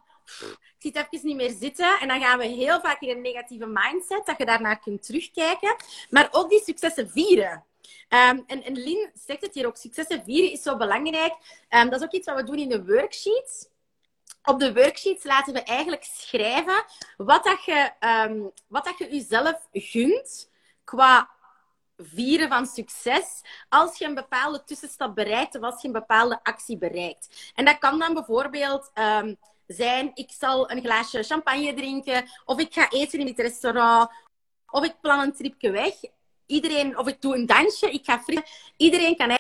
ik 0.77 0.77
zit 0.77 0.95
even 0.95 1.27
niet 1.27 1.35
meer 1.35 1.55
zitten. 1.59 1.99
En 1.99 2.07
dan 2.07 2.21
gaan 2.21 2.37
we 2.37 2.45
heel 2.45 2.79
vaak 2.79 3.01
in 3.01 3.09
een 3.09 3.21
negatieve 3.21 3.65
mindset, 3.65 4.25
dat 4.25 4.37
je 4.37 4.45
daarnaar 4.45 4.79
kunt 4.79 5.03
terugkijken. 5.03 5.75
Maar 6.09 6.27
ook 6.31 6.49
die 6.49 6.63
successen 6.63 7.09
vieren. 7.09 7.63
Um, 8.09 8.43
en, 8.47 8.73
Lin 8.73 9.11
zegt 9.13 9.41
het 9.41 9.53
hier 9.53 9.67
ook, 9.67 9.77
successen 9.77 10.23
vieren 10.23 10.51
is 10.51 10.61
zo 10.61 10.77
belangrijk. 10.77 11.33
Um, 11.69 11.89
dat 11.89 11.99
is 11.99 12.05
ook 12.05 12.13
iets 12.13 12.27
wat 12.27 12.35
we 12.35 12.43
doen 12.43 12.57
in 12.57 12.69
de 12.69 12.85
worksheets. 12.85 13.67
Op 14.43 14.59
de 14.59 14.73
worksheets 14.73 15.23
laten 15.23 15.53
we 15.53 15.63
eigenlijk 15.63 16.03
schrijven 16.03 16.83
wat, 17.17 17.43
dat 17.43 17.63
je, 17.63 17.91
um, 17.99 18.51
wat 18.67 18.85
dat 18.85 18.97
je 18.97 19.09
jezelf 19.09 19.67
gunt 19.71 20.49
qua 20.83 21.29
vieren 22.01 22.49
van 22.49 22.65
succes 22.65 23.41
als 23.69 23.97
je 23.97 24.05
een 24.05 24.15
bepaalde 24.15 24.63
tussenstap 24.63 25.15
bereikt 25.15 25.55
of 25.55 25.63
als 25.63 25.81
je 25.81 25.87
een 25.87 25.93
bepaalde 25.93 26.39
actie 26.43 26.77
bereikt. 26.77 27.51
En 27.55 27.65
dat 27.65 27.77
kan 27.77 27.99
dan 27.99 28.13
bijvoorbeeld 28.13 28.91
um, 28.93 29.37
zijn, 29.67 30.11
ik 30.13 30.31
zal 30.31 30.71
een 30.71 30.81
glaasje 30.81 31.23
champagne 31.23 31.73
drinken, 31.73 32.29
of 32.45 32.59
ik 32.59 32.73
ga 32.73 32.89
eten 32.89 33.19
in 33.19 33.27
het 33.27 33.39
restaurant, 33.39 34.11
of 34.69 34.83
ik 34.83 34.95
plan 35.01 35.19
een 35.19 35.33
tripje 35.33 35.71
weg. 35.71 35.93
Iedereen, 36.45 36.97
of 36.97 37.07
ik 37.07 37.21
doe 37.21 37.35
een 37.35 37.45
dansje, 37.45 37.91
ik 37.91 38.05
ga 38.05 38.19
frieten. 38.19 38.45
Iedereen 38.77 39.15
kan 39.15 39.37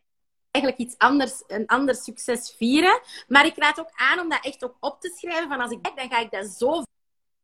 eigenlijk 0.51 0.77
iets 0.77 0.97
anders, 0.97 1.43
een 1.47 1.67
ander 1.67 1.95
succes 1.95 2.53
vieren. 2.57 3.01
Maar 3.27 3.45
ik 3.45 3.57
raad 3.57 3.79
ook 3.79 3.91
aan 3.95 4.19
om 4.19 4.29
dat 4.29 4.45
echt 4.45 4.63
ook 4.63 4.75
op 4.79 5.01
te 5.01 5.13
schrijven. 5.17 5.47
Van 5.47 5.61
als 5.61 5.71
ik 5.71 5.83
dan 5.95 6.09
ga 6.09 6.19
ik 6.19 6.31
dat 6.31 6.47
zo 6.47 6.83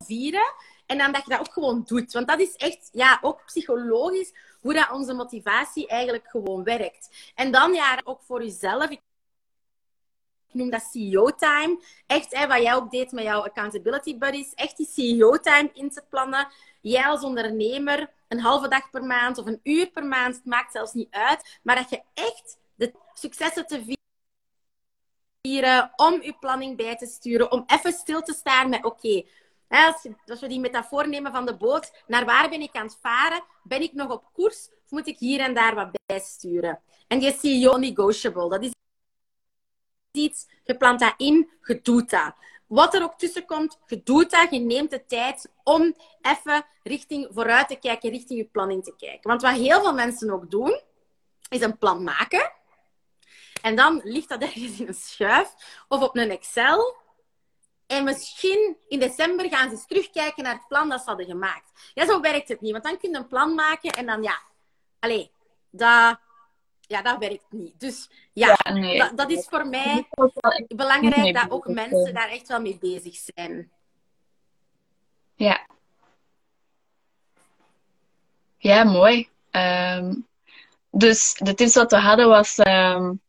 vieren. 0.06 0.54
En 0.86 0.98
dan 0.98 1.12
dat 1.12 1.24
je 1.24 1.30
dat 1.30 1.40
ook 1.40 1.54
gewoon 1.54 1.84
doet. 1.86 2.14
Want 2.14 2.28
dat 2.28 2.40
is 2.40 2.56
echt, 2.56 2.90
ja, 2.92 3.20
ook 3.22 3.46
psychologisch, 3.46 4.34
hoe 4.62 4.74
dat 4.74 4.92
onze 4.92 5.14
motivatie 5.14 5.88
eigenlijk 5.88 6.28
gewoon 6.28 6.64
werkt. 6.64 7.32
En 7.36 7.52
dan 7.52 7.74
ja, 7.74 8.02
ook 8.04 8.22
voor 8.22 8.44
jezelf. 8.44 8.90
Ik 8.90 9.02
noem 10.52 10.70
dat 10.70 10.90
CEO-time. 10.92 11.82
Echt, 12.08 12.48
wat 12.48 12.62
jij 12.62 12.76
ook 12.76 12.92
deed 12.92 13.12
met 13.12 13.24
jouw 13.24 13.44
accountability 13.44 14.18
buddies. 14.18 14.54
Echt 14.54 14.78
die 14.78 14.88
CEO-time 14.88 15.70
in 15.74 15.90
te 15.90 16.04
plannen. 16.10 16.48
Jij 16.82 17.06
als 17.06 17.24
ondernemer, 17.24 18.10
een 18.28 18.40
halve 18.40 18.68
dag 18.68 18.90
per 18.90 19.04
maand 19.04 19.38
of 19.38 19.46
een 19.46 19.60
uur 19.64 19.88
per 19.88 20.06
maand, 20.06 20.46
maakt 20.46 20.72
zelfs 20.72 20.94
niet 20.94 21.12
uit. 21.12 21.60
Maar 21.64 21.76
dat 21.76 21.90
je 21.90 22.02
echt 22.14 22.58
de 22.76 22.94
successen 23.14 23.68
te 23.68 23.98
vieren, 25.42 25.92
om 25.96 26.22
je 26.22 26.36
planning 26.40 26.78
bij 26.78 26.96
te 26.96 27.06
sturen, 27.06 27.52
om 27.52 27.64
even 27.68 27.92
stil 27.94 28.22
te 28.22 28.34
staan 28.34 28.70
met, 28.70 28.86
oké, 28.86 29.24
als, 29.68 30.40
we 30.40 30.48
die 30.48 30.60
metafoor 30.60 31.10
nemen 31.10 31.32
van 31.32 31.46
de 31.46 31.58
boot, 31.58 32.04
naar 32.08 32.26
waar 32.26 32.50
ben 32.50 32.62
ik 32.62 32.76
aan 32.76 32.86
het 32.86 32.98
varen? 33.02 33.44
Ben 33.64 33.82
ik 33.82 33.94
nog 33.94 34.12
op 34.12 34.30
koers 34.34 34.70
of 34.84 34.92
moet 34.92 35.08
ik 35.08 35.18
hier 35.20 35.40
en 35.40 35.54
daar 35.54 35.76
wat 35.76 35.90
bijsturen? 36.06 36.82
En 37.08 37.20
die 37.20 37.38
CEO 37.40 37.78
negotiable, 37.78 38.50
dat 38.50 38.64
is 38.64 38.72
iets, 40.12 40.48
je 40.64 40.78
plant 40.78 41.00
dat 41.00 41.14
in, 41.18 41.50
je 41.62 41.80
doet 41.82 42.10
dat. 42.10 42.34
Wat 42.68 42.94
er 42.94 43.04
ook 43.04 43.18
tussen 43.18 43.46
komt, 43.46 43.78
je 43.86 44.02
doet 44.04 44.32
dat, 44.32 44.52
je 44.52 44.60
neemt 44.60 44.90
de 44.90 45.06
tijd 45.06 45.52
om 45.64 45.96
even 46.22 46.66
richting 46.84 47.28
vooruit 47.32 47.68
te 47.68 47.76
kijken, 47.76 48.10
richting 48.10 48.40
je 48.40 48.46
planning 48.46 48.84
te 48.84 48.96
kijken. 48.98 49.30
Want 49.30 49.42
wat 49.42 49.56
heel 49.56 49.82
veel 49.82 49.94
mensen 49.94 50.30
ook 50.30 50.52
doen, 50.52 50.82
is 51.50 51.62
een 51.62 51.78
plan 51.78 52.04
maken. 52.04 52.52
En 53.62 53.76
dan 53.76 54.02
ligt 54.04 54.30
dat 54.30 54.42
ergens 54.42 54.80
in 54.80 54.88
een 54.88 54.94
schuif 54.94 55.54
of 55.88 56.02
op 56.02 56.18
een 56.18 56.30
Excel. 56.30 56.96
En 57.88 58.04
misschien 58.04 58.78
in 58.88 59.00
december 59.00 59.50
gaan 59.50 59.70
ze 59.70 59.76
eens 59.76 59.86
terugkijken 59.86 60.44
naar 60.44 60.54
het 60.54 60.68
plan 60.68 60.90
dat 60.90 61.00
ze 61.00 61.06
hadden 61.08 61.26
gemaakt. 61.26 61.92
Ja, 61.94 62.06
zo 62.06 62.22
werkt 62.22 62.48
het 62.48 62.62
niet. 62.62 62.72
Want 62.72 62.84
dan 62.84 62.98
kun 62.98 63.10
je 63.12 63.18
een 63.18 63.28
plan 63.28 63.56
maken 63.56 63.92
en 63.92 64.06
dan 64.06 64.24
ja... 64.24 64.42
Allee, 65.00 65.32
dat, 65.70 66.20
ja, 66.82 67.02
dat 67.02 67.18
werkt 67.18 67.46
niet. 67.50 67.80
Dus 67.80 68.10
ja, 68.34 68.58
nee. 68.74 68.98
dat, 68.98 69.18
dat, 69.18 69.30
is 69.30 69.48
voor 69.50 69.68
mij 69.68 70.08
belangrijk 70.68 71.34
dat 71.34 71.52
ook 71.52 71.68
mensen 71.68 72.14
daar 72.14 72.30
echt 72.30 72.48
wel 72.48 72.62
mee 72.62 72.78
bezig 72.78 73.16
zijn. 73.16 73.72
Ja. 75.36 75.68
Ja, 78.58 78.84
mooi. 78.84 79.30
Um, 79.52 80.28
dus 80.90 81.34
de 81.34 81.54
tips 81.54 81.76
wat 81.76 81.92
we 81.92 81.98
hadden 81.98 82.28
was... 82.28 82.58
Um, 82.58 83.22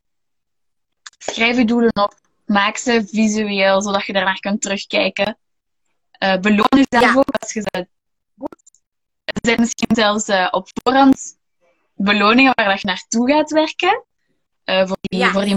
schrijf 1.19 1.57
je 1.57 1.65
doelen 1.65 1.97
op 1.97 2.15
maak 2.47 2.77
ze 2.77 3.07
visueel, 3.07 3.83
zodat 3.83 4.07
je 4.07 4.13
daarnaar 4.13 4.41
kunt 4.41 4.63
terugkijken. 4.63 5.39
Uh, 6.23 6.39
beloon 6.39 6.87
jezelf 6.89 7.17
ook 7.17 7.37
als 7.39 7.53
je 7.53 7.61
ze 7.61 7.89
doet. 8.35 8.81
Er 9.25 9.41
zijn 9.41 9.61
misschien 9.61 9.97
zelfs 9.97 10.29
uh, 10.29 10.49
op 10.51 10.69
voorhand 10.73 11.39
beloningen 11.95 12.53
waar 12.55 12.79
je 12.79 12.87
naartoe 12.87 13.31
gaat 13.33 13.51
werken. 13.51 14.05
Uh, 14.65 14.87
voor 14.87 14.97
die, 15.01 15.19
ja, 15.19 15.31
voor 15.31 15.45
die 15.45 15.55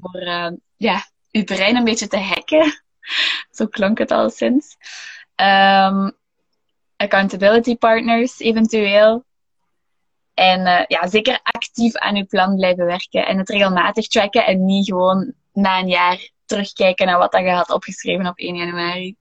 voor 0.00 0.20
ja, 0.76 1.06
je 1.30 1.44
brein 1.44 1.76
een 1.76 1.84
beetje 1.84 2.06
te 2.06 2.18
hacken. 2.18 2.82
Zo 3.56 3.66
klonk 3.66 3.98
het 3.98 4.10
al 4.10 4.30
sinds. 4.30 4.76
Um, 5.36 6.12
accountability 6.96 7.76
partners 7.76 8.38
eventueel. 8.38 9.24
En 10.34 10.84
ja, 10.88 11.06
zeker 11.06 11.40
actief 11.42 11.96
aan 11.96 12.16
je 12.16 12.24
plan 12.24 12.56
blijven 12.56 12.84
werken. 12.84 13.26
En 13.26 13.38
het 13.38 13.48
regelmatig 13.48 14.06
tracken 14.06 14.46
en 14.46 14.64
niet 14.64 14.86
gewoon 14.86 15.34
na 15.52 15.78
een 15.78 15.88
jaar 15.88 16.30
terugkijken 16.44 17.06
naar 17.06 17.18
wat 17.18 17.32
dat 17.32 17.40
je 17.40 17.50
had 17.50 17.70
opgeschreven 17.70 18.26
op 18.26 18.38
1 18.38 18.56
januari? 18.56 19.16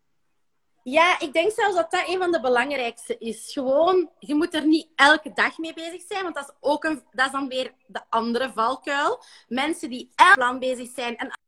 Ja, 0.83 1.19
ik 1.19 1.33
denk 1.33 1.51
zelfs 1.51 1.75
dat 1.75 1.91
dat 1.91 2.07
een 2.07 2.17
van 2.17 2.31
de 2.31 2.39
belangrijkste 2.39 3.17
is. 3.17 3.51
Gewoon, 3.53 4.09
je 4.19 4.35
moet 4.35 4.53
er 4.53 4.65
niet 4.65 4.87
elke 4.95 5.31
dag 5.33 5.57
mee 5.57 5.73
bezig 5.73 6.01
zijn, 6.01 6.23
want 6.23 6.35
dat 6.35 6.47
is, 6.49 6.55
ook 6.59 6.83
een, 6.83 7.03
dat 7.11 7.25
is 7.25 7.31
dan 7.31 7.47
weer 7.47 7.73
de 7.87 8.01
andere 8.09 8.51
valkuil. 8.53 9.23
Mensen 9.47 9.89
die 9.89 10.11
elk 10.15 10.35
plan 10.35 10.59
bezig 10.59 10.89
zijn 10.95 11.17
en 11.17 11.39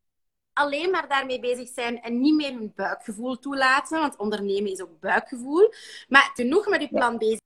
alleen 0.54 0.92
maar 0.92 1.08
daarmee 1.08 1.40
bezig 1.40 1.70
zijn 1.70 2.02
en 2.02 2.22
niet 2.22 2.36
meer 2.36 2.52
hun 2.52 2.72
buikgevoel 2.76 3.40
toelaten, 3.40 4.00
want 4.00 4.18
ondernemen 4.18 4.72
is 4.72 4.82
ook 4.82 5.00
buikgevoel, 5.00 5.74
maar 6.08 6.32
genoeg 6.34 6.68
met 6.68 6.82
je 6.82 6.88
plan 6.88 7.18
bezig 7.18 7.40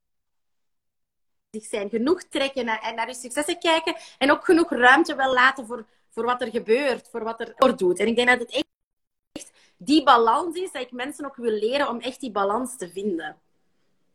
zijn, 1.50 1.88
genoeg 1.88 2.22
trekken 2.22 2.64
naar, 2.64 2.92
naar 2.94 3.08
je 3.08 3.14
successen 3.14 3.58
kijken 3.58 3.96
en 4.18 4.30
ook 4.30 4.44
genoeg 4.44 4.70
ruimte 4.70 5.14
wel 5.14 5.32
laten 5.32 5.66
voor 5.66 5.86
voor 6.18 6.26
wat 6.26 6.40
er 6.40 6.50
gebeurt, 6.50 7.08
voor 7.10 7.24
wat 7.24 7.40
er 7.40 7.76
doet. 7.76 7.98
En 7.98 8.06
ik 8.06 8.16
denk 8.16 8.28
dat 8.28 8.38
het 8.38 8.50
echt 8.50 9.52
die 9.76 10.02
balans 10.02 10.56
is, 10.56 10.72
dat 10.72 10.82
ik 10.82 10.92
mensen 10.92 11.24
ook 11.24 11.36
wil 11.36 11.52
leren 11.52 11.88
om 11.88 12.00
echt 12.00 12.20
die 12.20 12.30
balans 12.30 12.76
te 12.76 12.90
vinden. 12.90 13.36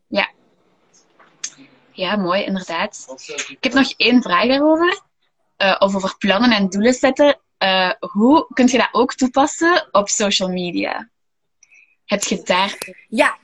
Ja. 0.07 0.31
Ja, 1.91 2.15
mooi, 2.15 2.43
inderdaad. 2.43 3.05
Ik 3.47 3.63
heb 3.63 3.73
nog 3.73 3.93
één 3.97 4.21
vraag 4.21 4.47
daarover. 4.47 5.01
Uh, 5.57 5.75
of 5.79 5.95
over 5.95 6.17
plannen 6.17 6.51
en 6.51 6.69
doelen 6.69 6.93
zetten. 6.93 7.39
Uh, 7.59 7.91
hoe 7.99 8.47
kun 8.53 8.67
je 8.67 8.77
dat 8.77 8.89
ook 8.91 9.13
toepassen 9.13 9.87
op 9.91 10.09
social 10.09 10.49
media? 10.49 11.09
Heb 12.05 12.23
je 12.23 12.41
daar... 12.43 12.77
Ja. 13.07 13.37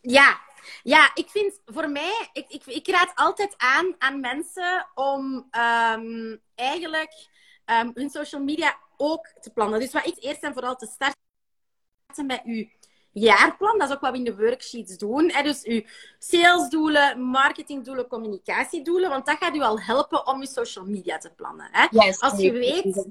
Ja. 0.00 0.40
Ja, 0.84 1.10
ik 1.14 1.28
vind 1.28 1.60
voor 1.64 1.90
mij... 1.90 2.28
Ik, 2.32 2.48
ik, 2.48 2.64
ik 2.66 2.88
raad 2.88 3.12
altijd 3.14 3.54
aan 3.56 3.94
aan 3.98 4.20
mensen 4.20 4.88
om 4.94 5.48
um, 5.50 6.40
eigenlijk 6.54 7.28
um, 7.66 7.90
hun 7.94 8.10
social 8.10 8.42
media 8.42 8.76
ook 8.96 9.26
te 9.40 9.50
plannen. 9.50 9.80
Dus 9.80 9.92
wat 9.92 10.06
ik 10.06 10.16
eerst 10.18 10.42
en 10.42 10.52
vooral 10.52 10.76
te 10.76 10.86
starten 10.86 12.26
met 12.26 12.42
uw 12.44 12.66
jaarplan. 13.10 13.78
Dat 13.78 13.88
is 13.88 13.94
ook 13.94 14.00
wat 14.00 14.10
we 14.10 14.18
in 14.18 14.24
de 14.24 14.36
worksheets 14.36 14.98
doen. 14.98 15.30
Hè? 15.30 15.42
Dus 15.42 15.64
uw 15.64 15.82
salesdoelen, 16.18 17.20
marketingdoelen, 17.22 18.06
communicatiedoelen. 18.06 19.10
Want 19.10 19.26
dat 19.26 19.36
gaat 19.38 19.54
u 19.54 19.60
al 19.60 19.80
helpen 19.80 20.26
om 20.26 20.40
uw 20.40 20.46
social 20.46 20.84
media 20.84 21.18
te 21.18 21.30
plannen. 21.30 21.68
Hè? 21.70 21.86
Yes, 21.90 22.20
Als 22.20 22.40
je 22.40 22.52
weet... 22.52 23.06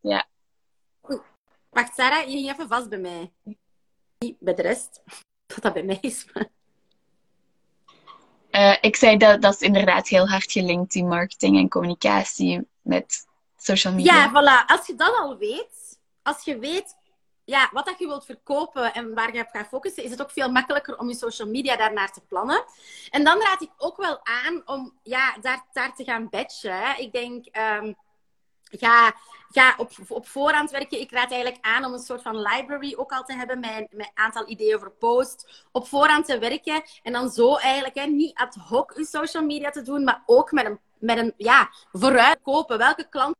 Ja. 0.00 0.26
Wacht, 1.70 1.94
Sarah, 1.94 2.24
je 2.24 2.30
ging 2.30 2.50
even 2.50 2.68
vast 2.68 2.88
bij 2.88 2.98
mij. 2.98 3.32
Niet 4.18 4.36
bij 4.38 4.54
de 4.54 4.62
rest. 4.62 5.02
Dat 5.46 5.62
dat 5.62 5.72
bij 5.72 5.82
mij 5.82 5.98
is. 6.00 6.26
Uh, 8.50 8.76
ik 8.80 8.96
zei 8.96 9.16
dat 9.16 9.42
dat 9.42 9.54
is 9.54 9.60
inderdaad 9.60 10.08
heel 10.08 10.28
hard 10.28 10.52
gelinkt, 10.52 10.92
die 10.92 11.04
marketing 11.04 11.58
en 11.58 11.68
communicatie 11.68 12.68
met 12.80 13.26
social 13.56 13.92
media. 13.92 14.14
Ja, 14.14 14.28
voilà. 14.30 14.66
Als 14.66 14.86
je 14.86 14.94
dat 14.94 15.14
al 15.18 15.36
weet, 15.36 15.98
als 16.22 16.44
je 16.44 16.58
weet 16.58 16.94
ja, 17.50 17.68
wat 17.72 17.86
dat 17.86 17.98
je 17.98 18.06
wilt 18.06 18.24
verkopen 18.24 18.94
en 18.94 19.14
waar 19.14 19.34
je 19.34 19.40
op 19.40 19.48
gaat 19.52 19.68
focussen, 19.68 20.04
is 20.04 20.10
het 20.10 20.22
ook 20.22 20.30
veel 20.30 20.50
makkelijker 20.50 20.98
om 20.98 21.08
je 21.08 21.14
social 21.14 21.48
media 21.48 21.76
daarnaar 21.76 22.12
te 22.12 22.20
plannen. 22.20 22.64
En 23.10 23.24
dan 23.24 23.40
raad 23.40 23.62
ik 23.62 23.70
ook 23.76 23.96
wel 23.96 24.20
aan 24.22 24.62
om 24.64 24.98
ja, 25.02 25.36
daar, 25.40 25.66
daar 25.72 25.94
te 25.94 26.04
gaan 26.04 26.28
batchen. 26.28 26.78
Hè. 26.78 26.94
Ik 26.96 27.12
denk, 27.12 27.46
um, 27.82 27.96
ga, 28.70 29.74
op, 29.76 29.90
op 30.08 30.28
voorhand 30.28 30.70
werken. 30.70 31.00
Ik 31.00 31.10
raad 31.10 31.30
eigenlijk 31.30 31.64
aan 31.64 31.84
om 31.84 31.92
een 31.92 31.98
soort 31.98 32.22
van 32.22 32.42
library 32.42 32.94
ook 32.96 33.12
al 33.12 33.24
te 33.24 33.34
hebben 33.34 33.60
met, 33.60 33.86
een 33.90 34.10
aantal 34.14 34.48
ideeën 34.48 34.78
voor 34.78 34.92
post. 34.98 35.64
Op 35.72 35.88
voorhand 35.88 36.26
te 36.26 36.38
werken 36.38 36.82
en 37.02 37.12
dan 37.12 37.30
zo 37.30 37.56
eigenlijk 37.56 37.94
hè, 37.94 38.06
niet 38.06 38.38
ad 38.38 38.54
hoc 38.54 38.92
je 38.96 39.04
social 39.04 39.44
media 39.44 39.70
te 39.70 39.82
doen, 39.82 40.04
maar 40.04 40.22
ook 40.26 40.52
met 40.52 40.66
een, 40.66 40.78
met 40.98 41.18
een 41.18 41.34
ja, 41.36 41.70
vooruitkopen. 41.92 42.78
Welke 42.78 43.08
klant 43.08 43.36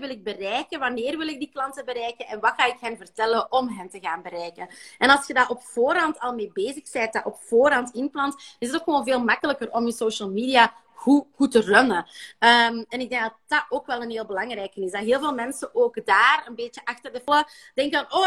wil 0.00 0.10
ik 0.10 0.24
bereiken? 0.24 0.78
Wanneer 0.78 1.18
wil 1.18 1.28
ik 1.28 1.38
die 1.38 1.50
klanten 1.52 1.84
bereiken? 1.84 2.26
En 2.26 2.40
wat 2.40 2.52
ga 2.56 2.66
ik 2.66 2.76
hen 2.80 2.96
vertellen 2.96 3.52
om 3.52 3.68
hen 3.68 3.88
te 3.88 4.00
gaan 4.00 4.22
bereiken? 4.22 4.68
En 4.98 5.10
als 5.10 5.26
je 5.26 5.34
daar 5.34 5.48
op 5.48 5.62
voorhand 5.62 6.20
al 6.20 6.34
mee 6.34 6.50
bezig 6.52 6.90
bent, 6.92 7.12
dat 7.12 7.24
op 7.24 7.36
voorhand 7.40 7.94
inplant, 7.94 8.56
is 8.58 8.68
het 8.68 8.76
ook 8.76 8.84
gewoon 8.84 9.04
veel 9.04 9.24
makkelijker 9.24 9.70
om 9.72 9.86
je 9.86 9.92
social 9.92 10.30
media 10.30 10.74
goed, 10.94 11.26
goed 11.34 11.50
te 11.50 11.60
runnen. 11.60 12.06
Um, 12.38 12.84
en 12.88 13.00
ik 13.00 13.08
denk 13.08 13.22
dat 13.22 13.34
dat 13.46 13.66
ook 13.68 13.86
wel 13.86 14.02
een 14.02 14.10
heel 14.10 14.26
belangrijke 14.26 14.80
is. 14.80 14.92
Dat 14.92 15.02
heel 15.02 15.20
veel 15.20 15.34
mensen 15.34 15.74
ook 15.74 16.06
daar 16.06 16.44
een 16.46 16.54
beetje 16.54 16.80
achter 16.84 17.12
de 17.12 17.22
volle 17.24 17.48
denken: 17.74 18.06
oh, 18.12 18.26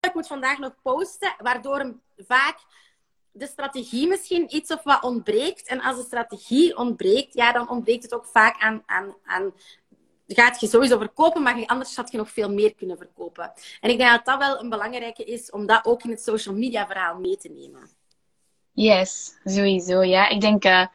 ik 0.00 0.14
moet 0.14 0.26
vandaag 0.26 0.58
nog 0.58 0.74
posten, 0.82 1.34
waardoor 1.38 1.94
vaak 2.16 2.58
de 3.32 3.46
strategie 3.46 4.08
misschien 4.08 4.54
iets 4.56 4.70
of 4.70 4.82
wat 4.82 5.02
ontbreekt. 5.02 5.66
En 5.66 5.80
als 5.80 5.96
de 5.96 6.02
strategie 6.02 6.76
ontbreekt, 6.76 7.34
ja, 7.34 7.52
dan 7.52 7.70
ontbreekt 7.70 8.02
het 8.02 8.14
ook 8.14 8.26
vaak 8.26 8.60
aan, 8.60 8.82
aan, 8.86 9.14
aan 9.24 9.52
gaat 10.26 10.60
je 10.60 10.66
sowieso 10.66 10.98
verkopen, 10.98 11.42
maar 11.42 11.66
anders 11.66 11.96
had 11.96 12.10
je 12.10 12.16
nog 12.16 12.30
veel 12.30 12.50
meer 12.50 12.74
kunnen 12.74 12.96
verkopen. 12.96 13.52
En 13.80 13.90
ik 13.90 13.98
denk 13.98 14.10
dat 14.10 14.24
dat 14.24 14.38
wel 14.38 14.60
een 14.60 14.68
belangrijke 14.68 15.24
is 15.24 15.50
om 15.50 15.66
dat 15.66 15.84
ook 15.84 16.02
in 16.02 16.10
het 16.10 16.22
social 16.22 16.54
media 16.54 16.86
verhaal 16.86 17.18
mee 17.18 17.36
te 17.36 17.48
nemen. 17.48 17.90
Yes, 18.72 19.38
sowieso. 19.44 20.02
Ja, 20.02 20.28
ik 20.28 20.40
denk, 20.40 20.64
uh, 20.64 20.86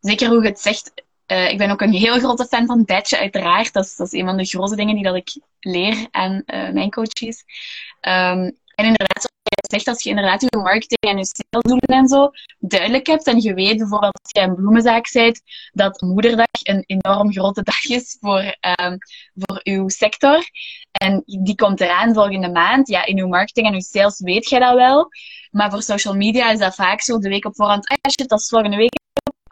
zeker 0.00 0.28
hoe 0.28 0.42
je 0.42 0.48
het 0.48 0.60
zegt, 0.60 0.92
uh, 1.26 1.50
ik 1.50 1.58
ben 1.58 1.70
ook 1.70 1.80
een 1.80 1.92
heel 1.92 2.18
grote 2.18 2.46
fan 2.46 2.66
van 2.66 2.84
badge, 2.84 3.18
uiteraard. 3.18 3.72
Dat 3.72 3.84
is, 3.84 3.96
dat 3.96 4.06
is 4.06 4.20
een 4.20 4.26
van 4.26 4.36
de 4.36 4.44
grote 4.44 4.76
dingen 4.76 4.94
die 4.94 5.04
dat 5.04 5.14
ik 5.14 5.36
leer 5.60 6.08
aan 6.10 6.42
uh, 6.46 6.70
mijn 6.70 6.90
coaches. 6.90 7.44
Um, 8.00 8.58
en 8.74 8.86
inderdaad, 8.86 9.29
zegt, 9.70 9.88
als 9.88 10.02
je 10.02 10.08
inderdaad 10.08 10.40
je 10.40 10.56
marketing 10.56 11.00
en 11.00 11.16
je 11.16 11.24
salesdoelen 11.24 11.98
en 11.98 12.08
zo 12.08 12.30
duidelijk 12.58 13.06
hebt 13.06 13.26
en 13.26 13.40
je 13.40 13.54
weet 13.54 13.78
bijvoorbeeld 13.78 14.18
als 14.22 14.32
je 14.32 14.40
een 14.40 14.54
bloemenzaak 14.54 15.12
bent, 15.12 15.42
dat 15.72 16.00
moederdag 16.00 16.46
een 16.62 16.84
enorm 16.86 17.32
grote 17.32 17.62
dag 17.62 17.84
is 17.84 18.16
voor, 18.20 18.56
um, 18.82 18.98
voor 19.34 19.60
uw 19.62 19.88
sector. 19.88 20.44
En 20.90 21.22
die 21.24 21.54
komt 21.54 21.80
eraan 21.80 22.14
volgende 22.14 22.50
maand, 22.50 22.88
ja, 22.88 23.04
in 23.04 23.18
uw 23.18 23.28
marketing 23.28 23.66
en 23.66 23.74
uw 23.74 23.80
sales 23.80 24.20
weet 24.20 24.48
je 24.48 24.58
dat 24.58 24.74
wel, 24.74 25.08
maar 25.50 25.70
voor 25.70 25.82
social 25.82 26.14
media 26.14 26.50
is 26.50 26.58
dat 26.58 26.74
vaak 26.74 27.00
zo 27.00 27.18
de 27.18 27.28
week 27.28 27.44
op 27.44 27.56
voorhand, 27.56 27.88
ah 27.88 28.10
shit, 28.10 28.28
dat 28.28 28.40
is 28.40 28.48
volgende 28.48 28.76
week, 28.76 28.98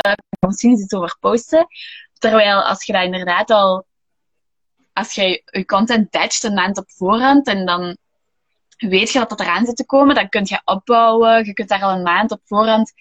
uh, 0.07 0.13
misschien 0.49 0.71
iets 0.71 0.95
over 0.95 1.17
posten. 1.21 1.67
Terwijl 2.19 2.63
als 2.63 2.85
je 2.85 2.93
dat 2.93 3.05
inderdaad 3.05 3.51
al, 3.51 3.87
als 4.93 5.15
je 5.15 5.43
je 5.51 5.65
content 5.65 6.11
batcht 6.11 6.43
een 6.43 6.55
maand 6.55 6.79
op 6.79 6.91
voorhand 6.91 7.47
en 7.47 7.67
dan 7.67 7.97
weet 8.79 9.13
je 9.13 9.19
dat 9.19 9.29
dat 9.29 9.41
eraan 9.41 9.67
zit 9.67 9.77
te 9.77 9.87
komen, 9.87 10.15
dan 10.15 10.29
kun 10.29 10.45
je 10.45 10.61
opbouwen. 10.65 11.45
Je 11.45 11.53
kunt 11.53 11.69
daar 11.69 11.83
al 11.83 11.93
een 11.93 12.03
maand 12.03 12.31
op 12.31 12.41
voorhand 12.45 12.93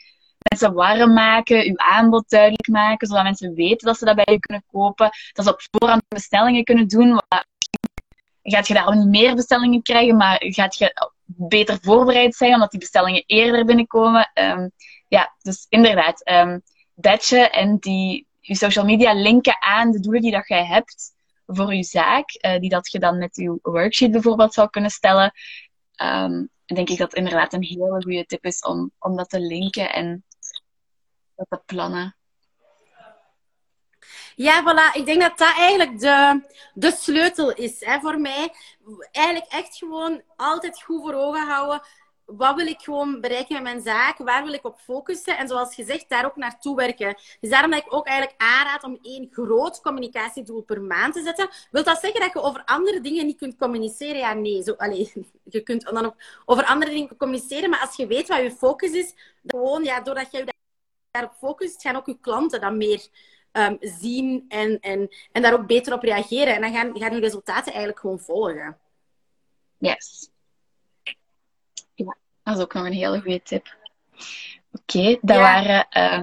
mensen 0.50 0.74
warm 0.74 1.14
maken, 1.14 1.66
je 1.66 1.78
aanbod 1.78 2.30
duidelijk 2.30 2.68
maken, 2.68 3.08
zodat 3.08 3.24
mensen 3.24 3.54
weten 3.54 3.88
dat 3.88 3.98
ze 3.98 4.06
dat 4.06 4.16
bij 4.16 4.34
je 4.34 4.40
kunnen 4.40 4.64
kopen. 4.72 5.10
Dat 5.34 5.46
ze 5.46 5.52
op 5.52 5.62
voorhand 5.72 6.04
bestellingen 6.08 6.64
kunnen 6.64 6.88
doen. 6.88 7.22
Gaat 8.44 8.68
je 8.68 8.74
daarom 8.74 8.98
niet 8.98 9.08
meer 9.08 9.36
bestellingen 9.36 9.82
krijgen, 9.82 10.18
maar 10.18 10.38
gaat 10.40 10.78
je 10.78 11.10
beter 11.26 11.78
voorbereid 11.82 12.36
zijn, 12.36 12.54
omdat 12.54 12.72
die 12.72 12.80
bestellingen 12.80 13.24
eerder 13.26 13.66
binnenkomen. 13.66 14.32
Um, 14.34 14.72
ja, 15.08 15.36
dus 15.42 15.66
inderdaad, 15.70 16.30
um, 16.30 16.62
batchen 16.94 17.52
en 17.52 17.78
die, 17.78 18.28
je 18.40 18.56
social 18.56 18.86
media 18.86 19.14
linken 19.14 19.58
aan 19.60 19.92
de 19.92 20.00
doelen 20.00 20.22
die 20.22 20.32
dat 20.32 20.48
jij 20.48 20.66
hebt 20.66 21.16
voor 21.48 21.74
je 21.74 21.84
zaak, 21.84 22.38
uh, 22.42 22.60
die 22.60 22.70
dat 22.70 22.92
je 22.92 23.00
dan 23.00 23.18
met 23.18 23.36
je 23.36 23.60
worksheet 23.62 24.12
bijvoorbeeld 24.12 24.54
zou 24.54 24.70
kunnen 24.70 24.92
stellen 24.92 25.32
um, 26.04 26.50
denk 26.66 26.90
ik 26.90 26.98
dat 26.98 27.14
inderdaad 27.14 27.54
een 27.54 27.64
hele 27.64 28.02
goede 28.02 28.26
tip 28.26 28.46
is 28.46 28.62
om, 28.62 28.92
om 29.00 29.16
dat 29.16 29.30
te 29.30 29.40
linken 29.40 29.94
en 29.94 30.26
dat 31.36 31.46
te 31.50 31.62
plannen. 31.66 32.16
Ja, 34.36 34.62
voilà. 34.62 34.96
Ik 35.00 35.06
denk 35.06 35.22
dat 35.22 35.38
dat 35.38 35.56
eigenlijk 35.56 36.00
de, 36.00 36.42
de 36.74 36.92
sleutel 36.92 37.54
is 37.54 37.86
hè, 37.86 38.00
voor 38.00 38.20
mij. 38.20 38.54
Eigenlijk 39.12 39.52
echt 39.52 39.78
gewoon 39.78 40.22
altijd 40.36 40.84
goed 40.84 41.02
voor 41.02 41.14
ogen 41.14 41.48
houden 41.48 41.82
wat 42.28 42.56
wil 42.56 42.68
ik 42.68 42.82
gewoon 42.82 43.22
bereiken 43.22 43.54
met 43.54 43.64
mijn 43.64 43.82
zaak? 43.82 44.18
Waar 44.18 44.44
wil 44.44 44.54
ik 44.54 44.66
op 44.66 44.80
focussen? 44.80 45.38
En 45.38 45.48
zoals 45.48 45.76
gezegd, 45.76 46.10
daar 46.10 46.26
ook 46.26 46.36
naartoe 46.36 46.76
werken. 46.76 47.18
Dus 47.40 47.50
daarom 47.50 47.72
dat 47.72 47.86
ik 47.86 47.94
ook 47.94 48.08
eigenlijk 48.08 48.42
aanraad 48.42 48.84
om 48.84 49.00
één 49.02 49.28
groot 49.32 49.82
communicatiedoel 49.82 50.62
per 50.62 50.82
maand 50.82 51.14
te 51.14 51.22
zetten. 51.22 51.50
Wil 51.72 51.84
dat 51.84 52.00
zeggen 52.00 52.22
dat 52.22 52.34
je 52.34 52.42
over 52.42 52.62
andere 52.66 53.02
dingen 53.02 53.26
niet 53.26 53.38
kunt 53.38 53.58
communiceren? 53.58 54.18
Ja, 54.18 54.34
nee. 54.34 54.64
Zo, 54.64 54.76
je 55.56 55.62
kunt 55.64 55.84
dan 55.84 56.16
over 56.46 56.66
andere 56.66 56.92
dingen 56.92 57.18
communiceren, 57.18 57.70
maar 57.70 57.80
als 57.80 57.96
je 57.96 58.08
weet 58.08 58.28
wat 58.28 58.42
je 58.42 58.52
focus 58.52 58.92
is, 58.92 59.14
gewoon, 59.46 59.84
ja, 59.84 60.02
doordat 60.02 60.32
je 60.32 60.46
daarop 61.12 61.34
focust, 61.34 61.82
gaan 61.82 61.96
ook 61.96 62.06
je 62.06 62.20
klanten 62.20 62.62
dan 62.62 62.78
meer 62.78 63.08
um, 63.52 63.78
zien 63.80 64.46
en, 64.48 64.80
en, 64.80 65.10
en 65.32 65.42
daar 65.42 65.54
ook 65.54 65.68
beter 65.68 65.94
op 65.94 66.04
reageren. 66.04 66.56
En 66.56 66.62
dan 66.62 66.74
gaan, 66.74 67.00
gaan 67.00 67.14
je 67.14 67.20
resultaten 67.20 67.72
eigenlijk 67.72 68.00
gewoon 68.00 68.20
volgen. 68.20 68.78
Yes. 69.78 70.30
Dat 72.48 72.58
is 72.58 72.62
ook 72.62 72.74
nog 72.74 72.86
een 72.86 72.94
hele 72.94 73.22
goede 73.22 73.42
tip. 73.42 73.76
Oké, 74.72 74.98
okay, 74.98 75.20
dat, 75.22 75.38
waren, 75.38 75.88
uh, 75.98 76.22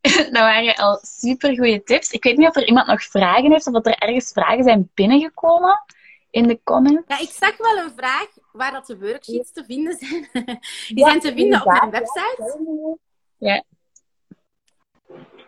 dat 0.32 0.32
waren 0.32 0.74
al 0.74 0.98
super 1.02 1.56
goede 1.56 1.82
tips. 1.82 2.10
Ik 2.10 2.22
weet 2.22 2.36
niet 2.36 2.48
of 2.48 2.56
er 2.56 2.66
iemand 2.66 2.86
nog 2.86 3.02
vragen 3.02 3.50
heeft 3.50 3.66
of 3.66 3.72
dat 3.72 3.86
er 3.86 3.98
ergens 3.98 4.32
vragen 4.32 4.64
zijn 4.64 4.90
binnengekomen 4.94 5.84
in 6.30 6.46
de 6.46 6.60
comments. 6.64 7.02
Ja, 7.06 7.18
ik 7.18 7.30
zag 7.30 7.56
wel 7.56 7.76
een 7.78 7.92
vraag 7.96 8.26
waar 8.52 8.72
dat 8.72 8.86
de 8.86 8.98
worksheets 8.98 9.52
te 9.52 9.64
vinden 9.64 9.96
zijn. 9.98 10.28
Die 10.94 11.04
zijn 11.04 11.20
te 11.20 11.32
vinden 11.32 11.60
op 11.60 11.66
mijn 11.66 11.90
website. 11.90 12.98
Ja. 13.38 13.62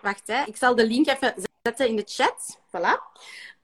Wacht, 0.03 0.27
hè. 0.27 0.43
ik 0.45 0.57
zal 0.57 0.75
de 0.75 0.87
link 0.87 1.07
even 1.07 1.35
zetten 1.63 1.89
in 1.89 1.97
de 1.97 2.05
chat. 2.07 2.59
Voilà. 2.67 3.19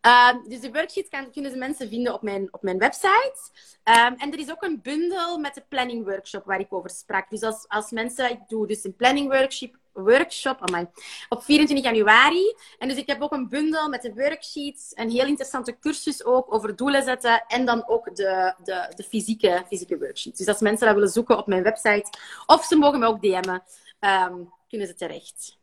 Um, 0.07 0.49
dus 0.49 0.61
de 0.61 0.73
worksheets 0.73 1.09
kan, 1.09 1.31
kunnen 1.31 1.53
de 1.53 1.59
mensen 1.59 1.89
vinden 1.89 2.15
op 2.15 2.23
mijn, 2.23 2.49
op 2.51 2.63
mijn 2.63 2.79
website. 2.79 3.39
Um, 3.85 4.15
en 4.17 4.33
er 4.33 4.39
is 4.39 4.51
ook 4.51 4.63
een 4.63 4.81
bundel 4.83 5.39
met 5.39 5.55
de 5.55 5.65
planning 5.69 6.05
workshop 6.05 6.45
waar 6.45 6.61
ik 6.61 6.73
over 6.73 6.91
sprak. 6.91 7.31
Dus 7.31 7.43
als, 7.43 7.65
als 7.69 7.91
mensen, 7.91 8.31
ik 8.31 8.39
doe 8.49 8.67
dus 8.67 8.85
een 8.85 8.97
planning 8.97 9.29
workshop, 9.29 9.77
workshop 9.93 10.87
op 11.29 11.43
24 11.43 11.87
januari. 11.87 12.55
En 12.79 12.89
dus 12.89 12.97
ik 12.97 13.07
heb 13.07 13.23
ook 13.23 13.33
een 13.33 13.49
bundel 13.49 13.89
met 13.89 14.03
de 14.03 14.15
worksheets, 14.15 14.93
een 14.95 15.11
heel 15.11 15.27
interessante 15.27 15.79
cursus 15.79 16.25
ook 16.25 16.55
over 16.55 16.77
doelen 16.77 17.03
zetten 17.03 17.45
en 17.47 17.65
dan 17.65 17.89
ook 17.89 18.17
de, 18.17 18.55
de, 18.65 18.93
de 18.97 19.03
fysieke, 19.03 19.65
fysieke 19.69 19.99
worksheets. 19.99 20.39
Dus 20.39 20.49
als 20.49 20.61
mensen 20.61 20.87
dat 20.87 20.95
willen 20.95 21.11
zoeken 21.11 21.39
op 21.39 21.47
mijn 21.47 21.63
website, 21.63 22.11
of 22.47 22.65
ze 22.65 22.77
mogen 22.77 22.99
me 22.99 23.07
ook 23.07 23.23
DM'en, 23.23 23.63
um, 24.01 24.53
kunnen 24.69 24.87
ze 24.87 24.95
terecht. 24.95 25.60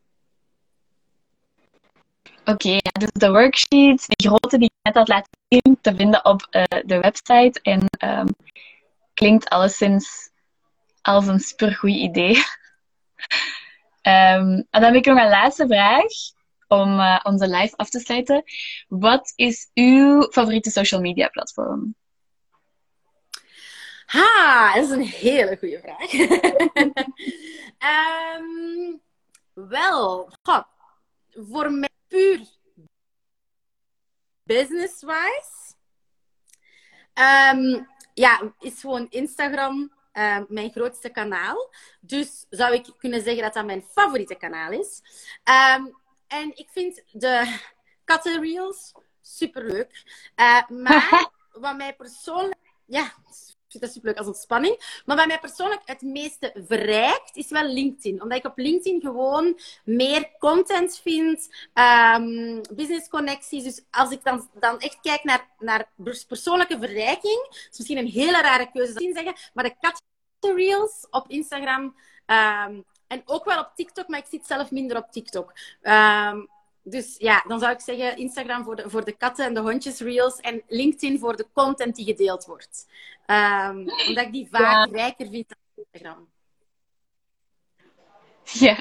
Oké, 2.50 2.78
dus 3.00 3.10
de 3.12 3.32
worksheets, 3.32 4.08
die 4.08 4.28
grote 4.28 4.58
die 4.58 4.72
ik 4.74 4.80
net 4.82 4.96
had 4.96 5.08
laten 5.08 5.32
zien, 5.48 5.78
te 5.82 5.96
vinden 5.96 6.26
op 6.26 6.48
uh, 6.52 6.64
de 6.86 7.00
website. 7.00 7.60
En 7.62 7.86
um, 8.20 8.28
klinkt 9.14 9.50
alleszins 9.50 10.30
als 11.02 11.28
een 11.28 11.40
supergoed 11.40 11.92
idee. 11.96 12.36
um, 12.36 12.44
en 14.72 14.82
dan 14.82 14.84
heb 14.84 14.94
ik 14.94 15.06
nog 15.06 15.18
een 15.18 15.30
laatste 15.30 15.68
vraag 15.68 16.06
om 16.68 17.00
uh, 17.00 17.20
onze 17.24 17.48
live 17.48 17.76
af 17.76 17.90
te 17.90 18.00
sluiten. 18.00 18.44
Wat 18.88 19.34
is 19.36 19.70
uw 19.74 20.22
favoriete 20.32 20.70
social 20.70 21.02
media 21.02 21.28
platform? 21.28 21.96
Ha, 24.06 24.74
dat 24.76 24.84
is 24.84 24.90
een 24.90 25.02
hele 25.02 25.58
goede 25.58 25.80
vraag. 25.80 26.14
um, 28.38 29.02
wel, 29.70 30.30
voor 31.32 31.72
mij 31.72 31.90
puur 32.08 32.40
business-wise. 34.44 35.76
Um, 37.14 37.88
ja, 38.14 38.54
is 38.60 38.80
gewoon 38.80 39.08
Instagram 39.10 39.92
uh, 40.14 40.40
mijn 40.48 40.72
grootste 40.72 41.10
kanaal. 41.10 41.74
Dus 42.00 42.46
zou 42.50 42.74
ik 42.74 42.94
kunnen 42.98 43.22
zeggen 43.22 43.44
dat 43.44 43.54
dat 43.54 43.66
mijn 43.66 43.84
favoriete 43.92 44.36
kanaal 44.36 44.72
is. 44.72 45.02
Um, 45.76 45.98
en 46.28 46.58
ik 46.58 46.70
vind 46.70 47.04
de 47.12 47.58
kattenreels 48.04 48.92
superleuk. 49.22 50.04
Uh, 50.36 50.68
maar 50.68 51.30
wat 51.52 51.76
mij 51.76 51.96
persoonlijk... 51.96 52.60
Ja, 52.86 53.14
vind 53.70 53.84
dat 53.84 53.92
superleuk 53.92 54.18
als 54.18 54.28
ontspanning. 54.28 55.02
Maar 55.06 55.16
wat 55.16 55.28
mij 55.28 55.40
persoonlijk 55.40 55.82
het 55.86 56.02
meeste 56.02 56.54
verrijkt, 56.68 57.36
is 57.36 57.50
wel 57.50 57.64
LinkedIn. 57.64 58.22
Omdat 58.22 58.38
ik 58.38 58.46
op 58.46 58.58
LinkedIn 58.58 59.02
gewoon 59.02 59.60
meer 59.84 60.32
content 60.40 60.98
vind, 60.98 61.50
um, 61.74 62.62
business 62.76 63.10
connecties. 63.10 63.64
Dus 63.64 63.84
als 63.92 64.12
ik 64.12 64.24
dan, 64.24 64.50
dan 64.60 64.80
echt 64.80 64.98
kijk 65.02 65.24
naar, 65.24 65.48
naar 65.60 65.90
persoonlijke 66.28 66.80
verrijking, 66.80 67.48
is 67.50 67.78
misschien 67.78 67.98
een 67.98 68.08
hele 68.08 68.42
rare 68.42 68.72
keuze 68.72 68.94
te 68.94 69.12
zeggen, 69.14 69.36
maar 69.54 69.64
de 69.64 69.76
kattenreels 69.80 71.08
op 71.10 71.30
Instagram... 71.30 71.96
Um, 72.66 72.86
en 73.08 73.22
ook 73.26 73.46
wel 73.46 73.60
op 73.60 73.72
TikTok, 73.76 74.08
maar 74.08 74.20
ik 74.20 74.26
zit 74.30 74.46
zelf 74.46 74.72
minder 74.72 74.98
op 74.98 75.12
TikTok. 75.12 75.54
Um, 75.82 76.50
dus 76.90 77.16
ja, 77.18 77.44
dan 77.48 77.60
zou 77.60 77.72
ik 77.72 77.80
zeggen 77.80 78.18
Instagram 78.18 78.64
voor 78.64 78.76
de, 78.76 78.90
voor 78.90 79.06
de 79.06 79.12
katten 79.12 79.46
en 79.46 79.54
de 79.54 79.60
hondjes 79.60 80.00
reels 80.00 80.40
en 80.40 80.62
LinkedIn 80.68 81.20
voor 81.20 81.36
de 81.36 81.48
content 81.54 81.96
die 81.96 82.06
gedeeld 82.06 82.46
wordt. 82.46 82.88
Um, 83.28 83.78
omdat 84.08 84.26
ik 84.26 84.32
die 84.32 84.48
vaak 84.52 84.92
rijker 84.92 85.30
vind 85.30 85.46
dan 85.48 85.86
Instagram. 85.86 86.28
Ja. 88.44 88.78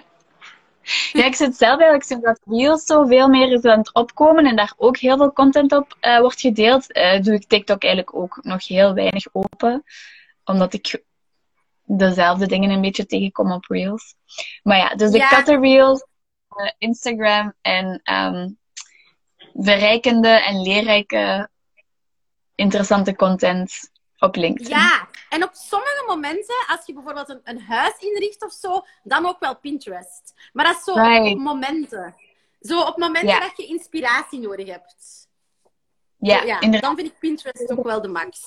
Ja, 1.12 1.24
ik 1.24 1.34
zit 1.34 1.56
zelf 1.56 1.72
eigenlijk 1.72 2.04
sinds 2.04 2.24
dat 2.24 2.40
Reels 2.44 2.84
zo 2.84 3.06
veel 3.06 3.28
meer 3.28 3.52
is 3.52 3.62
aan 3.62 3.78
het 3.78 3.94
opkomen 3.94 4.46
en 4.46 4.56
daar 4.56 4.72
ook 4.76 4.96
heel 4.96 5.16
veel 5.16 5.32
content 5.32 5.72
op 5.72 5.96
uh, 6.00 6.20
wordt 6.20 6.40
gedeeld, 6.40 6.96
uh, 6.96 7.20
doe 7.20 7.34
ik 7.34 7.48
TikTok 7.48 7.82
eigenlijk 7.82 8.16
ook 8.16 8.38
nog 8.42 8.68
heel 8.68 8.94
weinig 8.94 9.26
open. 9.32 9.84
Omdat 10.44 10.72
ik 10.74 11.02
dezelfde 11.82 12.46
dingen 12.46 12.70
een 12.70 12.80
beetje 12.80 13.06
tegenkom 13.06 13.52
op 13.52 13.64
Reels. 13.64 14.14
Maar 14.62 14.76
ja, 14.76 14.94
dus 14.94 15.10
de 15.10 15.18
ja. 15.18 15.28
kattenreels, 15.28 16.06
Instagram 16.78 17.54
en 17.60 18.00
um, 18.04 18.58
verrijkende 19.54 20.28
en 20.28 20.62
leerrijke 20.62 21.50
interessante 22.54 23.16
content 23.16 23.90
op 24.18 24.36
LinkedIn. 24.36 24.76
Ja, 24.76 25.08
en 25.28 25.42
op 25.42 25.50
sommige 25.52 26.04
momenten, 26.06 26.64
als 26.68 26.86
je 26.86 26.92
bijvoorbeeld 26.92 27.28
een, 27.28 27.40
een 27.44 27.60
huis 27.60 27.98
inricht 27.98 28.44
of 28.44 28.52
zo, 28.52 28.84
dan 29.02 29.26
ook 29.26 29.40
wel 29.40 29.58
Pinterest. 29.58 30.34
Maar 30.52 30.64
dat 30.64 30.76
is 30.76 30.84
zo 30.84 30.94
right. 30.94 31.32
op 31.32 31.38
momenten. 31.38 32.14
Zo 32.60 32.80
op 32.80 32.96
momenten 32.96 33.34
ja. 33.34 33.40
dat 33.40 33.56
je 33.56 33.66
inspiratie 33.66 34.40
nodig 34.40 34.66
hebt. 34.66 35.28
Ja, 36.18 36.42
ja 36.42 36.60
dan 36.60 36.96
vind 36.96 37.08
ik 37.08 37.18
Pinterest 37.18 37.70
ook 37.70 37.84
wel 37.84 38.00
de 38.00 38.08
max. 38.08 38.46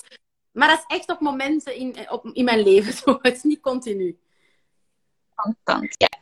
Maar 0.52 0.68
dat 0.68 0.78
is 0.78 0.96
echt 0.96 1.10
op 1.10 1.20
momenten 1.20 1.74
in, 1.74 2.10
op, 2.10 2.26
in 2.32 2.44
mijn 2.44 2.60
leven. 2.60 2.92
Zo. 2.92 3.18
Het 3.22 3.36
is 3.36 3.42
niet 3.42 3.60
continu. 3.60 4.18
Constant, 5.34 5.94
ja. 5.98 6.19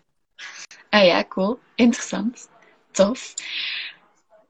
Ah 0.88 1.04
ja, 1.04 1.24
cool. 1.24 1.58
Interessant. 1.74 2.48
Tof. 2.90 3.34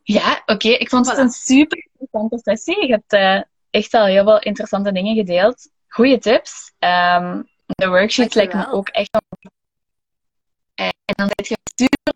Ja, 0.02 0.32
oké. 0.32 0.52
Okay. 0.52 0.72
Ik 0.72 0.88
vond 0.88 1.08
het 1.08 1.18
een 1.18 1.30
super 1.30 1.86
interessante 1.92 2.38
sessie. 2.42 2.86
Je 2.86 2.92
hebt 2.92 3.12
uh, 3.12 3.42
echt 3.70 3.94
al 3.94 4.04
heel 4.04 4.24
veel 4.24 4.38
interessante 4.38 4.92
dingen 4.92 5.14
gedeeld. 5.14 5.70
Goeie 5.88 6.18
tips. 6.18 6.72
Um, 6.78 7.48
de 7.66 7.88
worksheets 7.88 8.34
lijken 8.34 8.58
me 8.58 8.72
ook 8.72 8.88
echt... 8.88 9.10
En 10.74 10.92
dan 11.04 11.30
zit 11.36 11.48
je 11.48 11.56
super 11.74 12.12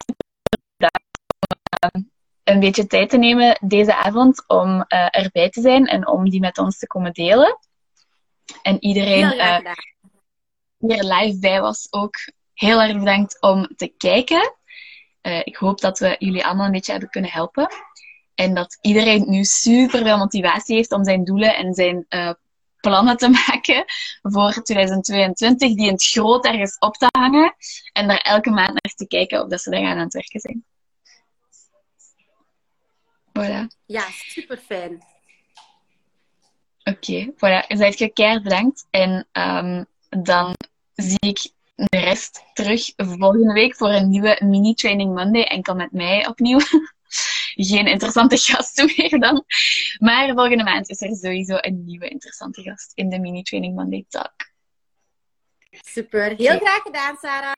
om 1.92 2.10
een 2.44 2.60
beetje 2.60 2.86
tijd 2.86 3.10
te 3.10 3.18
nemen 3.18 3.58
deze 3.60 3.96
avond 3.96 4.48
om 4.48 4.84
uh, 4.88 5.08
erbij 5.10 5.50
te 5.50 5.60
zijn 5.60 5.86
en 5.86 6.06
om 6.06 6.30
die 6.30 6.40
met 6.40 6.58
ons 6.58 6.78
te 6.78 6.86
komen 6.86 7.12
delen. 7.12 7.58
En 8.62 8.84
iedereen 8.84 9.34
uh, 9.34 9.58
die 10.78 10.96
er 10.96 11.04
live 11.04 11.38
bij 11.38 11.60
was 11.60 11.86
ook 11.90 12.14
heel 12.54 12.82
erg 12.82 12.98
bedankt 12.98 13.40
om 13.40 13.68
te 13.76 13.92
kijken. 13.96 14.54
Uh, 15.22 15.38
ik 15.38 15.56
hoop 15.56 15.80
dat 15.80 15.98
we 15.98 16.16
jullie 16.18 16.44
allemaal 16.44 16.66
een 16.66 16.72
beetje 16.72 16.92
hebben 16.92 17.10
kunnen 17.10 17.30
helpen. 17.30 17.68
En 18.34 18.54
dat 18.54 18.78
iedereen 18.80 19.24
nu 19.30 19.44
super 19.44 20.02
veel 20.02 20.18
motivatie 20.18 20.76
heeft 20.76 20.92
om 20.92 21.04
zijn 21.04 21.24
doelen 21.24 21.56
en 21.56 21.74
zijn 21.74 22.06
plannen 22.82 23.16
te 23.16 23.28
maken 23.46 23.84
voor 24.22 24.52
2022, 24.52 25.74
die 25.74 25.86
in 25.86 25.92
het 25.92 26.04
groot 26.04 26.44
ergens 26.46 26.78
op 26.78 26.96
te 26.96 27.06
hangen. 27.10 27.54
En 27.92 28.08
daar 28.08 28.20
elke 28.20 28.50
maand 28.50 28.72
naar 28.72 28.94
te 28.94 29.06
kijken 29.06 29.42
of 29.42 29.48
dat 29.48 29.60
ze 29.60 29.70
daar 29.70 29.84
aan 29.84 29.98
het 29.98 30.12
werken 30.12 30.40
zijn. 30.40 30.64
Voilà. 33.38 33.66
Ja, 33.86 34.04
super 34.10 34.56
fijn. 34.56 35.04
Oké, 36.84 36.98
okay, 36.98 37.32
voilà. 37.34 37.76
Zijt 37.76 37.98
je 37.98 38.08
keihard 38.08 38.42
bedankt. 38.42 38.86
En 38.90 39.26
um, 39.32 39.86
dan 40.22 40.54
zie 40.94 41.18
ik 41.18 41.50
de 41.88 41.98
rest 41.98 42.42
terug 42.52 42.92
volgende 42.96 43.52
week 43.52 43.76
voor 43.76 43.88
een 43.88 44.08
nieuwe 44.08 44.40
Mini 44.44 44.74
Training 44.74 45.14
Monday. 45.14 45.42
Enkel 45.42 45.74
met 45.74 45.92
mij 45.92 46.26
opnieuw. 46.26 46.58
Geen 47.54 47.86
interessante 47.86 48.36
gasten 48.36 48.92
meer 48.96 49.20
dan. 49.20 49.44
Maar 49.98 50.34
volgende 50.34 50.64
maand 50.64 50.88
is 50.88 51.00
er 51.00 51.16
sowieso 51.16 51.56
een 51.60 51.84
nieuwe 51.84 52.08
interessante 52.08 52.62
gast 52.62 52.92
in 52.94 53.08
de 53.08 53.18
Mini 53.18 53.42
Training 53.42 53.74
Monday 53.74 54.04
Talk. 54.08 54.34
Super. 55.70 56.34
Heel 56.36 56.58
graag 56.58 56.82
gedaan, 56.82 57.16
Sarah. 57.20 57.50